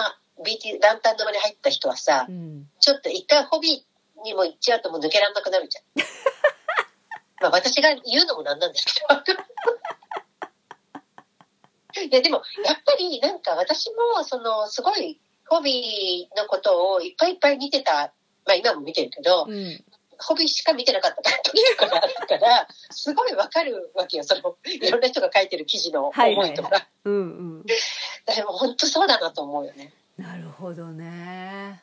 [0.45, 5.85] BT、ランタン沼に入った人はさ、うんちょっと一回ホビーにも行っちゃうともう抜けられなくなるじゃん。
[7.43, 9.23] まあ私が言うのもなんなんですけど。
[12.03, 18.13] いやでもやっぱりなんか私もそのすごいホビーのことをいっぱいいっぱい見てた、
[18.45, 19.85] まあ今も見てるけど、うん
[20.21, 24.25] ホビーしか見てなかった時があるから、すごいわかるわけよ。
[24.25, 26.89] そのいろんな人が書いてる記事のはいはい思いとか。
[27.05, 27.17] うんう
[27.61, 27.67] ん
[28.27, 29.93] だからもう本当そうだなと思うよね。
[30.19, 31.83] なるほどね。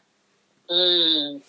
[0.68, 1.42] うん。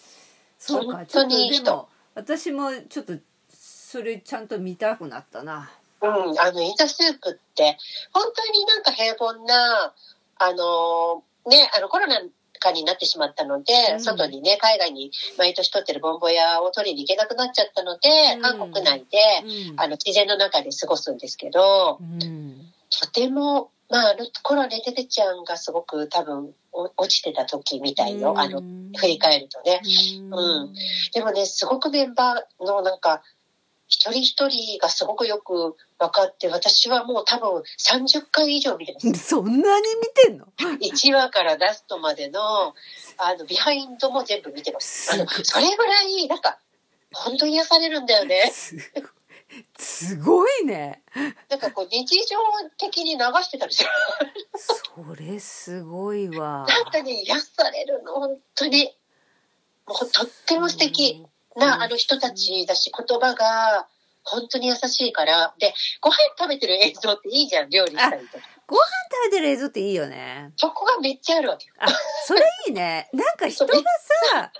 [0.59, 3.15] そうか本ちょっと私もちょっと
[3.53, 5.71] それちゃんと見たくなったな。
[6.03, 7.79] うん、あの、インタスープって、
[8.13, 9.95] 本当になんか平凡な、
[10.39, 12.21] あのーね、あの、コロナ
[12.59, 14.01] 禍になってしまったので、うん。
[14.01, 18.43] 外にね、海外に毎年撮ってるボンボヤを取りに行けなくなっちゃったので、うん。
[18.43, 19.19] 韓国内で、
[19.71, 19.81] うん。
[19.81, 22.73] あの、自然の中で過ごすんですけど、うん。
[22.91, 28.35] とても、まあ、あの頃ね、テテちゃんがすごく多分、お落ちてた時みたいよ。
[28.37, 28.61] あの、
[28.97, 29.81] 振り返るとね。
[30.31, 30.75] うん
[31.13, 33.23] でもね、すごくメンバーのなんか、
[33.89, 39.15] 一人一人がすごくよく分かって、私はもう多分30回以上見てます。
[39.29, 42.75] そんなに見てんの？1話からラストまでの、
[43.19, 45.13] あの、ビハインドも全部見てます。
[45.13, 46.59] あの、それぐらい、なんか、
[47.13, 48.53] 本当に癒されるんだよね。
[49.79, 51.03] すごいね
[51.49, 52.37] なんかこう、日常
[52.79, 53.91] 的に流してたりする。
[54.57, 58.97] それすごいわなんかね、癒されるの、本当に。
[59.87, 61.25] もうとっても素敵
[61.57, 63.87] なあの人たちだし、言葉が
[64.25, 65.55] 本当に優しいから。
[65.59, 68.45] で、ご飯食べてる映像っていいじゃん、料理したりとか。
[69.17, 71.75] 食べてる映像っていいよねそこがめっちゃあるわけよ。
[71.79, 71.87] あ
[72.25, 74.53] それいいねなんか人がさ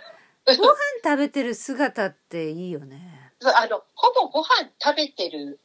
[0.47, 0.59] ご飯
[1.03, 3.16] 食べてる姿っていいよね
[3.55, 5.61] あの、ほぼご飯食べてる、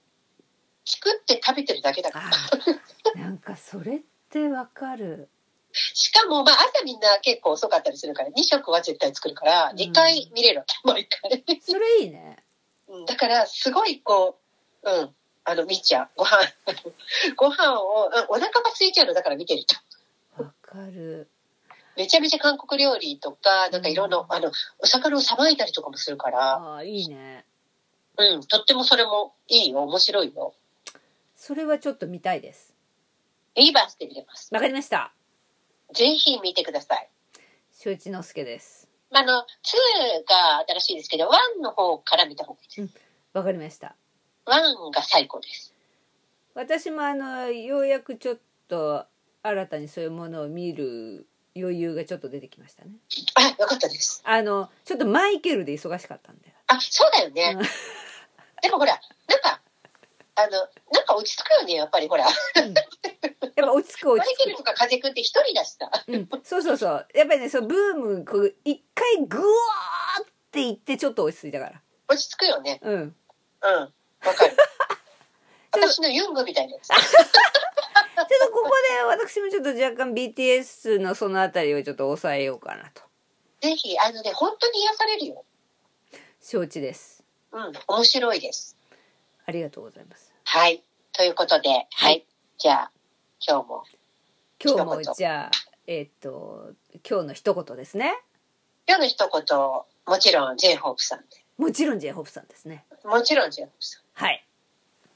[0.86, 2.25] 作って食べてるだけだから。
[2.27, 2.32] あ
[3.19, 5.29] なんかそれってわかる。
[5.73, 9.77] しかも、まあ、朝みんな結構遅かったりするから、2食は絶対作るから、うん。
[9.77, 11.43] 2回見れるわけ、 毎回。
[11.61, 12.43] それいいね。
[12.88, 13.05] うん。
[13.05, 14.39] だから、すごいこ
[14.84, 16.09] う、うん、あの、見ちゃう。
[16.17, 16.39] ご飯、
[17.38, 20.43] ご飯を、うんお腹が空いちゃうの、だから見てると。
[20.43, 21.29] わかる。
[21.95, 27.45] めちゃめちゃ韓国料理とか、なんかいろんな、あの、お魚をさばいたりとかもするから、ああいいね
[28.22, 30.53] うん、とってもそれもいいよ、面白いよ。
[31.36, 32.74] それはちょっと見たいです
[33.55, 34.53] いいバースで見れます。
[34.53, 35.11] わかりました
[35.93, 37.09] ぜひ見てください。
[37.72, 42.95] 正一之助ですまあ、あの、2が新しいですけど、1の方から見た方がいいです。
[43.34, 43.95] わかりました
[44.45, 45.74] 1が最高です。
[46.53, 49.05] 私もあのようやくちょっと
[49.41, 52.91] 新たにそういうものを見る余裕がちょっと出てきましたね
[53.36, 54.22] あ、よかったです。
[54.26, 57.57] あのちょっとマイケルで忙しかったんだよあ、そうだよね。
[58.64, 59.62] うんでもほら、なんか、
[60.36, 60.51] あの、
[60.91, 62.26] なんか落ち着くよね、やっぱりほら。
[62.26, 62.34] やっ
[63.55, 65.89] やっぱ落ち着くマ落ち着イケルとか風くんって一人だしさ。
[66.05, 72.80] く、うん、そうそうそうやっぱりねそのブームこう一回グワーっていってちょっと落ち着いたから落ち着くよね。
[72.82, 73.03] うんうん。
[73.03, 73.93] わ
[74.34, 74.55] かる。
[75.74, 76.88] 私のユングみたいなやつ。
[76.88, 83.01] ちょっとここで私もちょっと若干 BTS のそのあたりをちょっと抑えようかなと
[83.62, 85.45] ぜひ、あのね、本当に癒されるよ。
[86.41, 87.20] 承知です
[87.52, 87.74] うん。
[87.88, 88.78] 面白いです。
[89.45, 90.84] ありがとうございますはい。
[91.14, 92.26] ということで、はい。
[92.58, 92.91] じゃあ、
[93.45, 93.84] 今日も。
[94.64, 95.52] 今日もじゃあ
[95.88, 96.74] えっ、と
[97.10, 98.14] 今日の一言ですね
[98.88, 99.58] 今日の一言、
[100.06, 101.26] もちろん J ホープさんで。
[101.58, 104.02] もちろん J ホープさんですねもちろん J ホープさん。
[104.14, 104.45] はい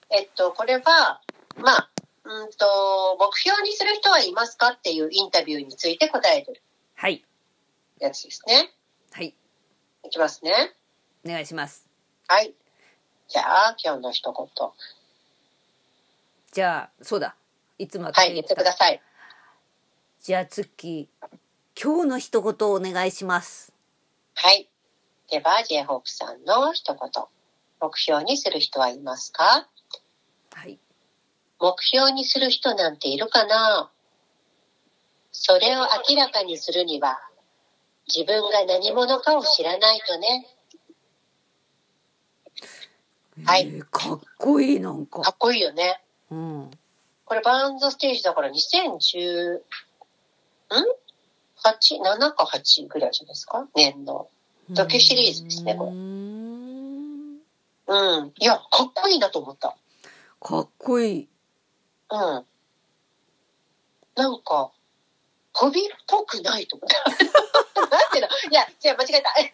[0.10, 1.22] えっと、これは、
[1.58, 1.90] まあ、
[2.24, 6.62] うんと、目標にする人はいますかっていうインタビューについて答えてる
[6.96, 7.24] はい
[8.00, 8.72] やつですね。
[9.12, 9.36] はい
[10.04, 10.74] いきますね。
[11.26, 11.85] お願いします
[12.28, 12.54] はい。
[13.28, 14.70] じゃあ、今日の一言。
[16.52, 17.36] じゃあそうだ
[17.78, 19.02] いつもはい、言ってください。
[20.22, 21.10] じゃあ月
[21.82, 23.74] 今日の一言お願いします
[24.36, 24.70] はい。
[25.30, 27.24] では、J ホープさんの一言。
[27.82, 29.68] 目標にする人はいますか？
[30.54, 30.80] はい
[31.60, 33.92] 目標にする人なんているかな？
[35.32, 37.20] それを明らかにするには、
[38.08, 40.48] 自分が何者かを知らないとね。
[43.44, 46.02] はいえーかっこいいなんかかっこいいよね。
[46.32, 46.72] うん
[47.26, 49.60] これバーンズステージだから2010、ん
[51.64, 53.68] ?8、7か8ぐらいじゃないですか？
[53.74, 54.30] 年の。
[54.70, 57.40] ドキュシリーズですねこれうーん
[57.88, 58.34] うん。
[58.40, 59.76] いや、かっこいいなと思った。
[60.40, 61.30] かっこいい
[62.10, 62.46] うん。
[64.16, 64.72] なんか、
[65.54, 67.04] ホビっぽくないと思った。
[68.20, 69.34] なんていや、違う、間違えた。
[69.40, 69.54] え？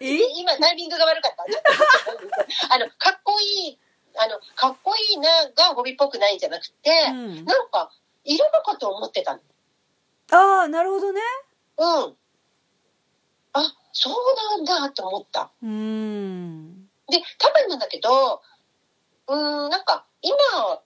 [0.38, 1.44] 今、タイミングが悪かった。
[2.74, 3.78] あの、かっこいい、
[4.16, 7.90] あの、かっこいいながホビっぽくないんじゃなくて、うんなんか、
[8.24, 9.40] いるのかと思ってたの。
[10.30, 11.20] ああなるほどね
[11.76, 12.16] うん。
[13.52, 14.14] あ、そう
[14.56, 15.50] なんだと思った。
[15.62, 18.42] うーんで、多分なんだけど、
[19.28, 20.36] うーん、なんか、今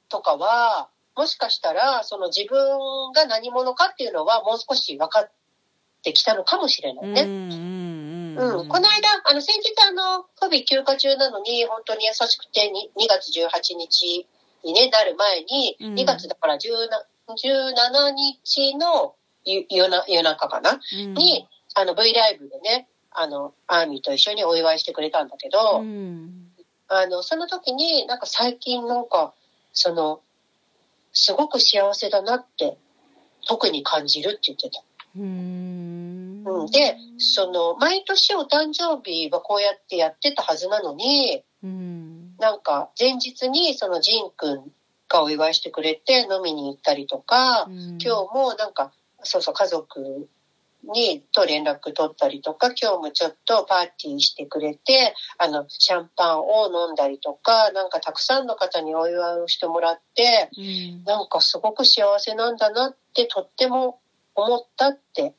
[0.09, 5.31] とかは、もしかしたら、その自分が何者かっていうのはもう少し分かっ
[6.07, 7.23] てきたのかもしれないね。
[7.23, 8.69] うんうんうん。
[8.69, 14.27] この間、あの、先日あの、フビ休暇中なのに、本当に優しくて、に 2, 月18日
[14.63, 16.61] にね、なる前に、うん2月だから17
[17.29, 20.79] 17日の夜夜な夜中かな？
[20.93, 26.53] うんに、あの、V ライブでね、あの、アーミーと一緒にお祝いしてくれたんだけど、うん
[26.89, 29.35] あの、その時になんか最近なんか、
[29.73, 30.21] その、
[31.13, 32.79] すごく幸せだなって、
[33.49, 34.83] 特に感じるって言ってた。
[35.17, 35.66] うーん
[36.47, 42.37] うん、で、その、毎年お誕生日はこうやってやってたはずなのに、うん。
[42.39, 44.71] なんか前日にそのジン君
[45.09, 48.93] がお祝いしてくれて飲みに行ったりとか、今今日もなんか、
[49.23, 50.29] そうそう、家族
[50.85, 61.05] にと連絡取ったりとか、今日もちょっとパーティーしてくれて、あの、シャンパンを飲んだりとか、なんかたくさんの方にお祝いをしてもらって、うん。
[61.05, 63.99] なんかすごく幸せなんだなってとっても
[64.37, 65.35] 思ったって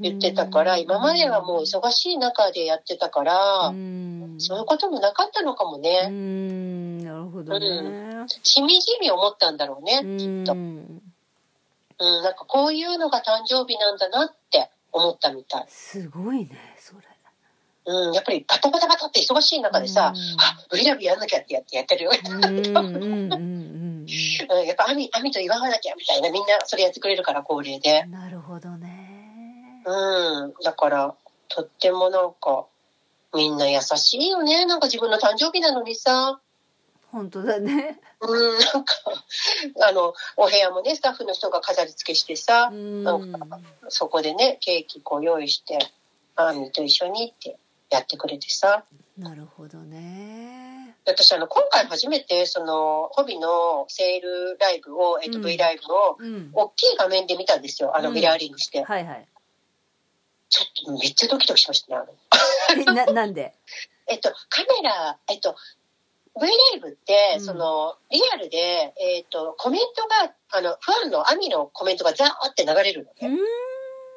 [0.00, 6.08] 言ってたから、今まではもう忙しい中でやってたから、うんそういうこともなかったのかもうね。
[6.08, 10.00] んなるほどねしみじみ思ったんだろうね。
[10.02, 15.66] うんとうん、なんかこういうのが誕生日なんだなって思ったみたい。
[15.68, 17.02] すごいねそれ
[17.86, 22.12] うん、やっぱりバタバタバタって忙しい中でさ、うんあ、ブリラブやんなきゃってやってやってるよ。
[22.12, 24.06] うんうんうんうんうん、
[24.66, 28.12] やっぱアミ、アミと祝わなきゃみたいな、みんなそれやってくれるから恒例でうん。
[28.12, 28.93] なるほどね
[29.84, 31.14] うん、だから、
[31.48, 32.66] とってもなんか、
[33.34, 34.64] みんな優しいよね。
[34.66, 36.40] なんか自分の誕生日なのにさ、
[37.14, 38.00] 本当だね。
[38.20, 38.94] うん、なんか、
[39.88, 43.04] あの、お部屋もね、スタッフの人が飾り付けしてさ、うん。
[43.04, 45.78] なんかそこでね、ケーキこう用意して、
[46.34, 47.56] アーミーと一緒にって
[47.90, 48.84] やってくれてさ。
[49.16, 50.96] なるほどね。
[51.06, 56.50] 私、あの、今回初めて、その、ホビのセールライブを、えっと、うん V ライブを、うん。
[56.52, 57.96] 大きい画面で見たんですよ。
[57.96, 58.14] あの、うん。
[58.16, 58.82] ミラーリングして。
[58.82, 59.28] はいはい
[60.54, 62.84] ちょっとめっちゃドキドキしましたね。
[62.84, 63.52] ななんで？
[64.06, 65.56] えっと、カメラ、えっと、
[66.40, 73.36] V ライブって、うんその、リアルで、えっと、コメントが、あの、ファンのアミのコメントがザーって流れるのね。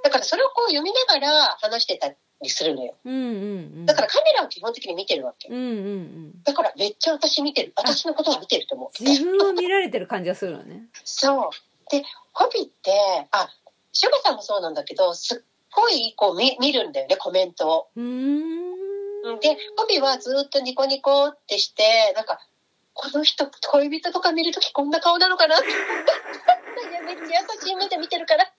[0.04, 2.94] だからそれをこう読みながら話してたりするのよ。
[3.04, 3.34] うんうんう
[3.82, 5.48] んだからカメラを基本的に見てるわけ。
[5.48, 7.74] うんうんうんだからめっちゃ私見てる。
[7.76, 9.04] 私のことを見てると思う。
[9.04, 11.50] 自分を見られてる感じがするのね そう。
[11.90, 12.92] で、ホビって、
[13.32, 13.50] あ、
[13.92, 17.88] シュガさんもそうなんだけど、すっごいこう見見るんだよね、コメントを。
[17.96, 22.40] うーんで、ホビはずっとニコニコってして、なんか、
[22.94, 28.52] この人、恋人とか見るときこんな顔なのかなって思ったんだけめっちゃ優しい目で見てるから。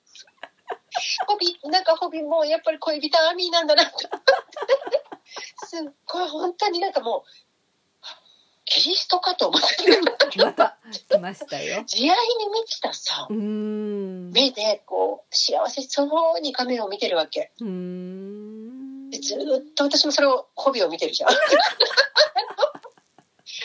[1.26, 3.92] ホビ、なんかホビもやっぱり恋人アーミーなんだなって。
[5.66, 7.47] すっごい、本当になんかもう、
[8.70, 9.66] キリストかと思って。
[10.42, 12.14] また来ましたよ慈愛に
[12.52, 16.04] 満ちたさう、ーん目でこう、幸せそ
[16.36, 17.52] うに画面を見てるわけ。
[17.58, 21.30] ずーっと私もそれを、ホビを見てるじゃん。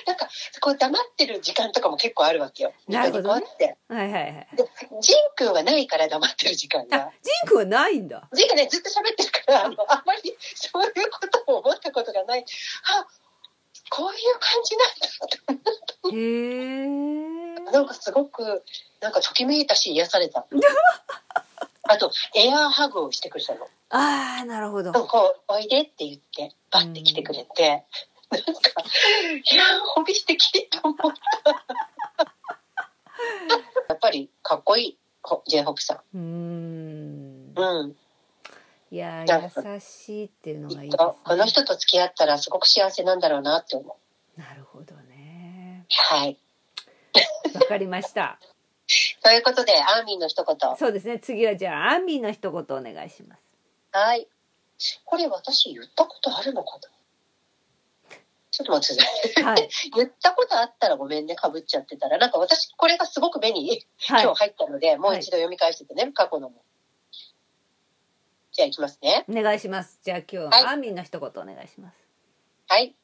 [0.05, 0.27] なんか、
[0.59, 2.73] こう黙ってる時間とかも結構あるわけよ。
[2.87, 3.77] なるほどね。
[3.87, 4.63] はいはいはいで、
[5.01, 7.11] ジンくんはないから黙ってる時間あが。
[7.21, 12.45] ジンクはないんだジンくんね、ずっと喋ってるから、あの、あんまりそういうことを思ったことがない。
[12.99, 13.05] あ、
[13.95, 16.17] こういう感じなんだって。
[16.17, 16.19] へ
[16.83, 18.63] えなんかすごく、
[19.01, 20.47] なんかときめいたし癒された。
[21.83, 23.67] あと、エアーハグをしてくれたの。
[23.91, 27.85] ああなるほどこう、おいでって言って、バッて来てくれて、
[28.31, 30.97] なんか、いやー、ホビ素敵と思っ
[31.43, 31.51] た。
[33.89, 37.53] やっぱり、かっこいい、ほ J ホップさんん。
[37.55, 37.95] うん。
[38.93, 43.97] いや優しいっていうのがいいですねと、この人と付き合ったらすごく幸せなんだろうなって思
[44.37, 44.39] う。
[44.39, 46.37] なるほどねはい。
[47.55, 48.37] わかりました
[49.23, 50.77] ということで、アーミーの一言。
[50.77, 53.41] そうですね次はじゃあアンミーの一言お願いします
[53.93, 54.27] はい。
[55.05, 58.17] これ私言ったことあるのかな？
[58.51, 59.43] ちょっと待ってください。
[59.43, 62.19] はい 言ったことあったらごめんね、かぶっちゃってたら。
[62.19, 66.63] なんか私、これがすごく目にはい今日入ったので、もう一度読み返しててね、過去のも。
[68.53, 69.25] じゃあ行きますね。
[69.27, 69.99] お願いします。
[70.03, 70.63] じゃあ今日ははい。
[70.65, 71.97] アンミーの一言お願いします。
[72.67, 72.95] はい。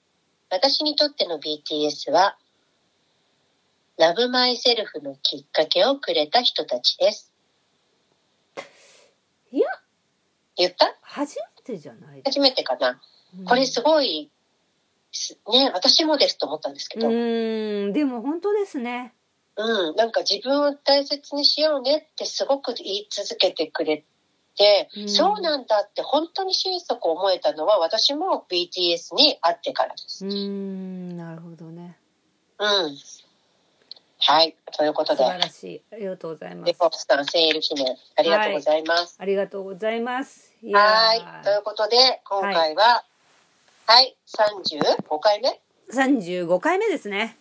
[0.51, 2.37] 私にとっての BTS は、
[3.97, 7.33] ラブマイセルフのきっかけをくれた人たちです。
[9.51, 9.67] いや。
[10.55, 10.95] 言った？
[11.01, 13.01] 初めてじゃない初めてかな。
[13.45, 14.29] これすごい、
[15.11, 17.93] すね、私もですと思ったんですけうど、うん、ーん。
[17.93, 19.13] でも本当ですね。
[19.57, 24.05] なんか自分を大切にしようねってすごく言い続けてくれ
[24.59, 25.09] て、うん。
[25.09, 30.25] そうなんだって本当に心底思えたのは私も BTS に会ってからです。
[30.25, 31.17] うーん。
[31.17, 31.97] なるほどね。
[32.59, 32.97] うん。
[34.21, 34.55] はい。
[34.77, 35.81] ということで、素晴らしい。
[35.93, 36.67] ありがとうございます。
[36.67, 39.15] レコプさん、セール記念、ありがとうございます。
[39.17, 40.53] ありがとうございます。
[40.61, 41.21] いやはい。
[41.21, 43.05] ーということで、今回は、
[43.85, 47.37] はい、35回目？35回目ですね。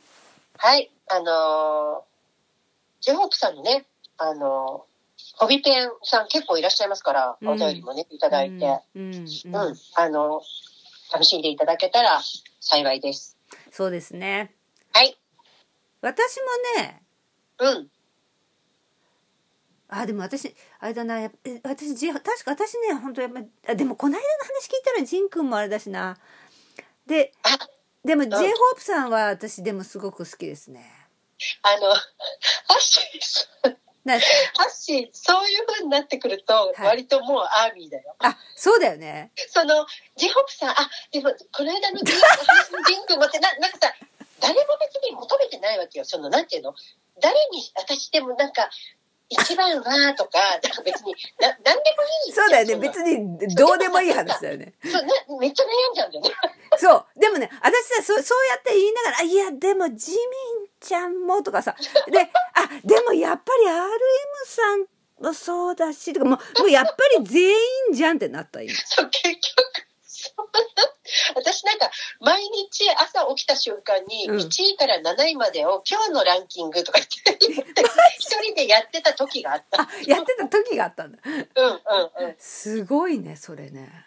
[0.56, 0.90] はい。
[1.08, 3.84] あのー、ジェホープさんのね、
[4.16, 4.87] あのー、
[5.38, 7.48] ホビペンさん結構いらっしゃいますから、うん。
[7.48, 9.26] お便りもね、いただいて、うん、
[9.94, 12.20] あのー、楽しんでいただけたら
[12.60, 13.36] 幸いです。
[13.70, 14.54] そうですね。
[14.92, 15.16] はい。
[16.00, 16.36] 私
[16.76, 17.02] もね
[17.58, 17.88] うん。
[19.90, 21.30] あでも私あれだな
[21.64, 26.18] 私ジ確か私ね本当やっぱあでもこの間の話聞いたらジンくんもあれだしな。
[27.06, 27.56] であ、
[28.04, 28.32] でも J ん。
[28.32, 30.84] ホープさんは私でもすごく好きですね。
[31.62, 33.76] あの、ハッシー、
[34.12, 34.18] ハ
[34.66, 38.14] ッシー、そういう風になってくると、はい割ともうアーミーだよ。
[38.18, 39.86] かあそうだよねその、
[40.16, 40.74] ジェホップさん、あ、
[41.12, 43.92] でも、この間の ジン話のジン君もって、な、なんかさ、
[44.40, 46.04] 誰も別に求めてないわけよ。
[46.04, 46.74] その、なんていうの？
[47.20, 48.70] 誰に、私でもなんか、
[49.30, 52.32] 一番は、とか、なんか別に、な、なんでもいい。
[52.32, 52.76] そうだよね。
[52.76, 54.72] 別にどうでもいい話だよね。
[54.82, 56.30] そうなめっちゃ悩んじゃうんだよね。
[56.78, 57.20] そう。
[57.20, 60.20] でもね私さそうそうやって言いながらあいやでもジミン
[60.80, 61.74] ちゃんもとかさ。
[62.10, 63.78] であでもやっぱり RM
[64.46, 64.86] さん
[65.22, 67.54] もそうだしとかもうもうやっぱり全員
[67.92, 68.72] じゃんってなった今。
[68.74, 69.87] そう、結局、
[71.34, 74.36] 私なんか、毎日朝起きた瞬間に、うん。
[74.36, 77.82] 1位から7位までを今日のランキングとか言って、
[78.18, 79.82] 一人でやってた時があった。
[79.82, 81.18] あやってた時があったんだ。
[81.24, 82.36] うんうんうん。
[82.38, 84.06] すごいねそれね。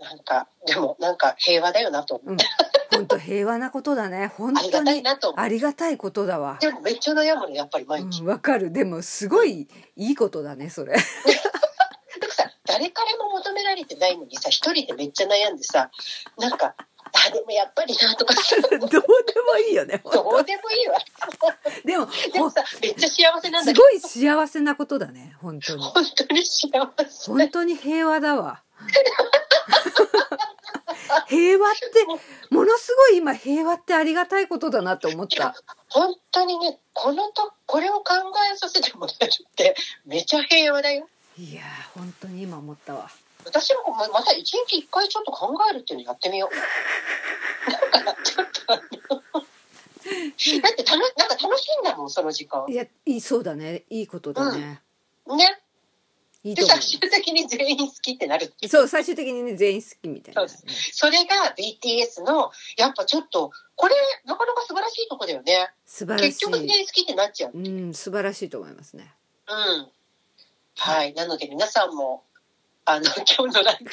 [0.00, 2.34] なんか、でもなんか平和だよなと思うん。
[2.34, 2.46] って、
[2.90, 4.32] 本当平和なことだね。
[4.36, 5.34] 本ありがたい当になと。
[5.38, 6.56] ありがたいことだわ。
[6.60, 8.22] でもめっちゃ悩むの、やっぱり毎日。
[8.22, 8.72] うんわかる。
[8.72, 10.96] でもすごいいいことだねそれ
[12.70, 15.90] 誰からも求められてないのにさ、一人でめっちゃ悩んでさ、
[16.38, 16.86] なんか、あ、
[17.32, 19.04] でもやっぱりなとかさ、 どうでも
[19.68, 20.96] いいよねどうでもいいわ。
[21.84, 26.78] でもでもさ、めっちゃ幸せなんだけど、すごい幸せなことだね本当に本当に幸せ。
[27.32, 28.62] 本当に平和だわ
[31.26, 32.06] 平和って
[32.50, 35.56] ものすごい今平和ってありがたいことだなって思った
[35.88, 38.04] 本当にね、このと、これを考
[38.52, 41.08] えさせてもらえるって、めちゃ平和だよ。
[41.40, 43.10] いやー本当に今思ったわ
[43.46, 47.70] 私もままた一日一回ちょっと考えるっていうのやってみよう。
[47.70, 52.74] なんか、ちょっとだってたの、なんか楽しいんだもん、その時間い。
[52.74, 54.82] やいいそうだねいいことだね、ね。
[56.44, 58.52] で、いいと思最終的に全員好きってなる。
[58.62, 60.48] うそう最終的にね全員好きみたいな、ね、
[60.92, 63.94] それが BTS の、やっぱちょっと、これ、
[64.26, 65.70] なかなか素晴らしいとこだよね。
[65.86, 67.52] 素晴らし結局全い員好きってなっちゃう。
[67.54, 69.14] うん素晴らしいと思いますね
[69.48, 69.88] うん。
[70.76, 71.14] はい。
[71.14, 72.24] なので皆さんも、
[72.84, 73.04] あの、
[73.38, 73.86] 今日のランキン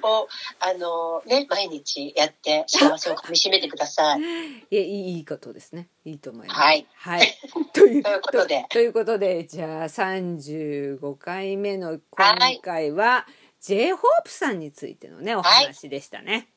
[0.00, 0.28] グを、
[0.60, 4.20] あの、ね、毎日やって幸せをかみしめてください。
[4.70, 5.88] いやいいいいことですね。
[6.04, 6.60] いいと思います。
[6.60, 7.38] はい、はい、
[7.72, 8.66] ということで。
[8.70, 13.26] ということでじゃあ35回目の今回は
[13.60, 16.32] j ホープさんについてのねお話でしたね。
[16.32, 16.53] はい。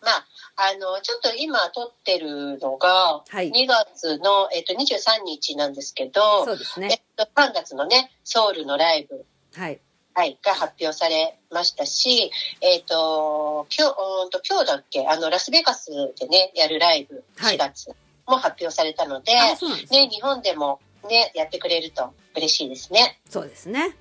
[0.00, 0.26] まあ、
[0.56, 3.50] あの、ちょっと今撮ってるのが、はい。
[3.50, 9.24] 2月の、えっと、23日なんですけど、そうですえっねと、3月のね、ソウルのライブ、
[9.54, 9.80] はい。
[10.14, 12.30] はい、が発表されましたし、
[12.60, 17.56] えっ、と、今日、うーんと今日だっけ、あの、ラスベガスでね、やるライブ、はい。
[17.56, 17.94] 4月
[18.26, 23.20] も発表されたので、あそうなんですね、日本でもね、やってくれると嬉しいですね。
[23.28, 23.96] そうですね。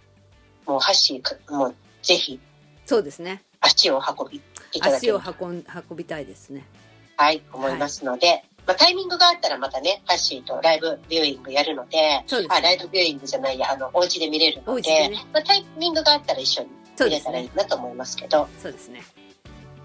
[0.66, 2.39] もう、ハッシーく、もう、ぜひ、
[2.86, 3.43] そうですね。
[3.62, 4.41] 足を運び
[4.80, 6.65] 足を運ん運びたいですね。
[7.17, 15.26] はい、思いますので、まあ、タイミングがあったらまたね、ハッシーとライブビューイングやるので、そうですあ、ライブビューイングじゃないや、あの、お家で見れるので、でね。
[15.34, 16.69] まあ、タイミングがあったら一緒に
[16.99, 19.03] 見れたらいいねなと思いますけど、そうですね。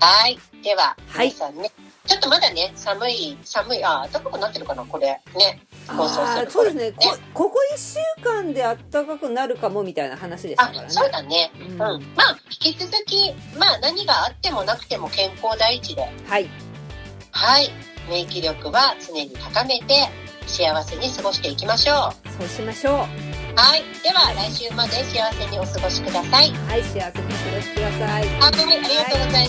[0.01, 0.39] はい。
[0.63, 1.29] では、はい。
[1.29, 1.71] 皆さんね、
[2.07, 5.21] ちょっとまだね、寒い、寒い、あ、暖かくなってるかな、これ。
[5.37, 5.61] ね。
[5.89, 11.53] 放送するそうですね頃こここ1週間で暖かくなるかもみたいな話でしたあから、ねそうだね。
[11.61, 11.79] ううんん。
[11.79, 11.99] まあ、
[12.51, 16.49] 引き続き、まあ、何があってもなくても健康第一で、はい
[17.31, 17.71] はい。
[18.09, 20.09] 免疫力は常に高めて、
[20.47, 22.29] 幸せに過ごしていきましょう。
[22.39, 23.05] そうしましょうは
[23.77, 23.83] い。
[24.03, 26.51] では、来週まで幸せにお過ごしください。
[26.53, 27.21] はい幸せにお過
[27.55, 28.27] ごしくださいはい。
[28.27, 28.95] ありがとうございました。
[28.95, 29.49] ありがとうござい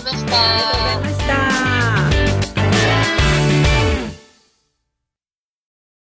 [1.00, 2.07] ました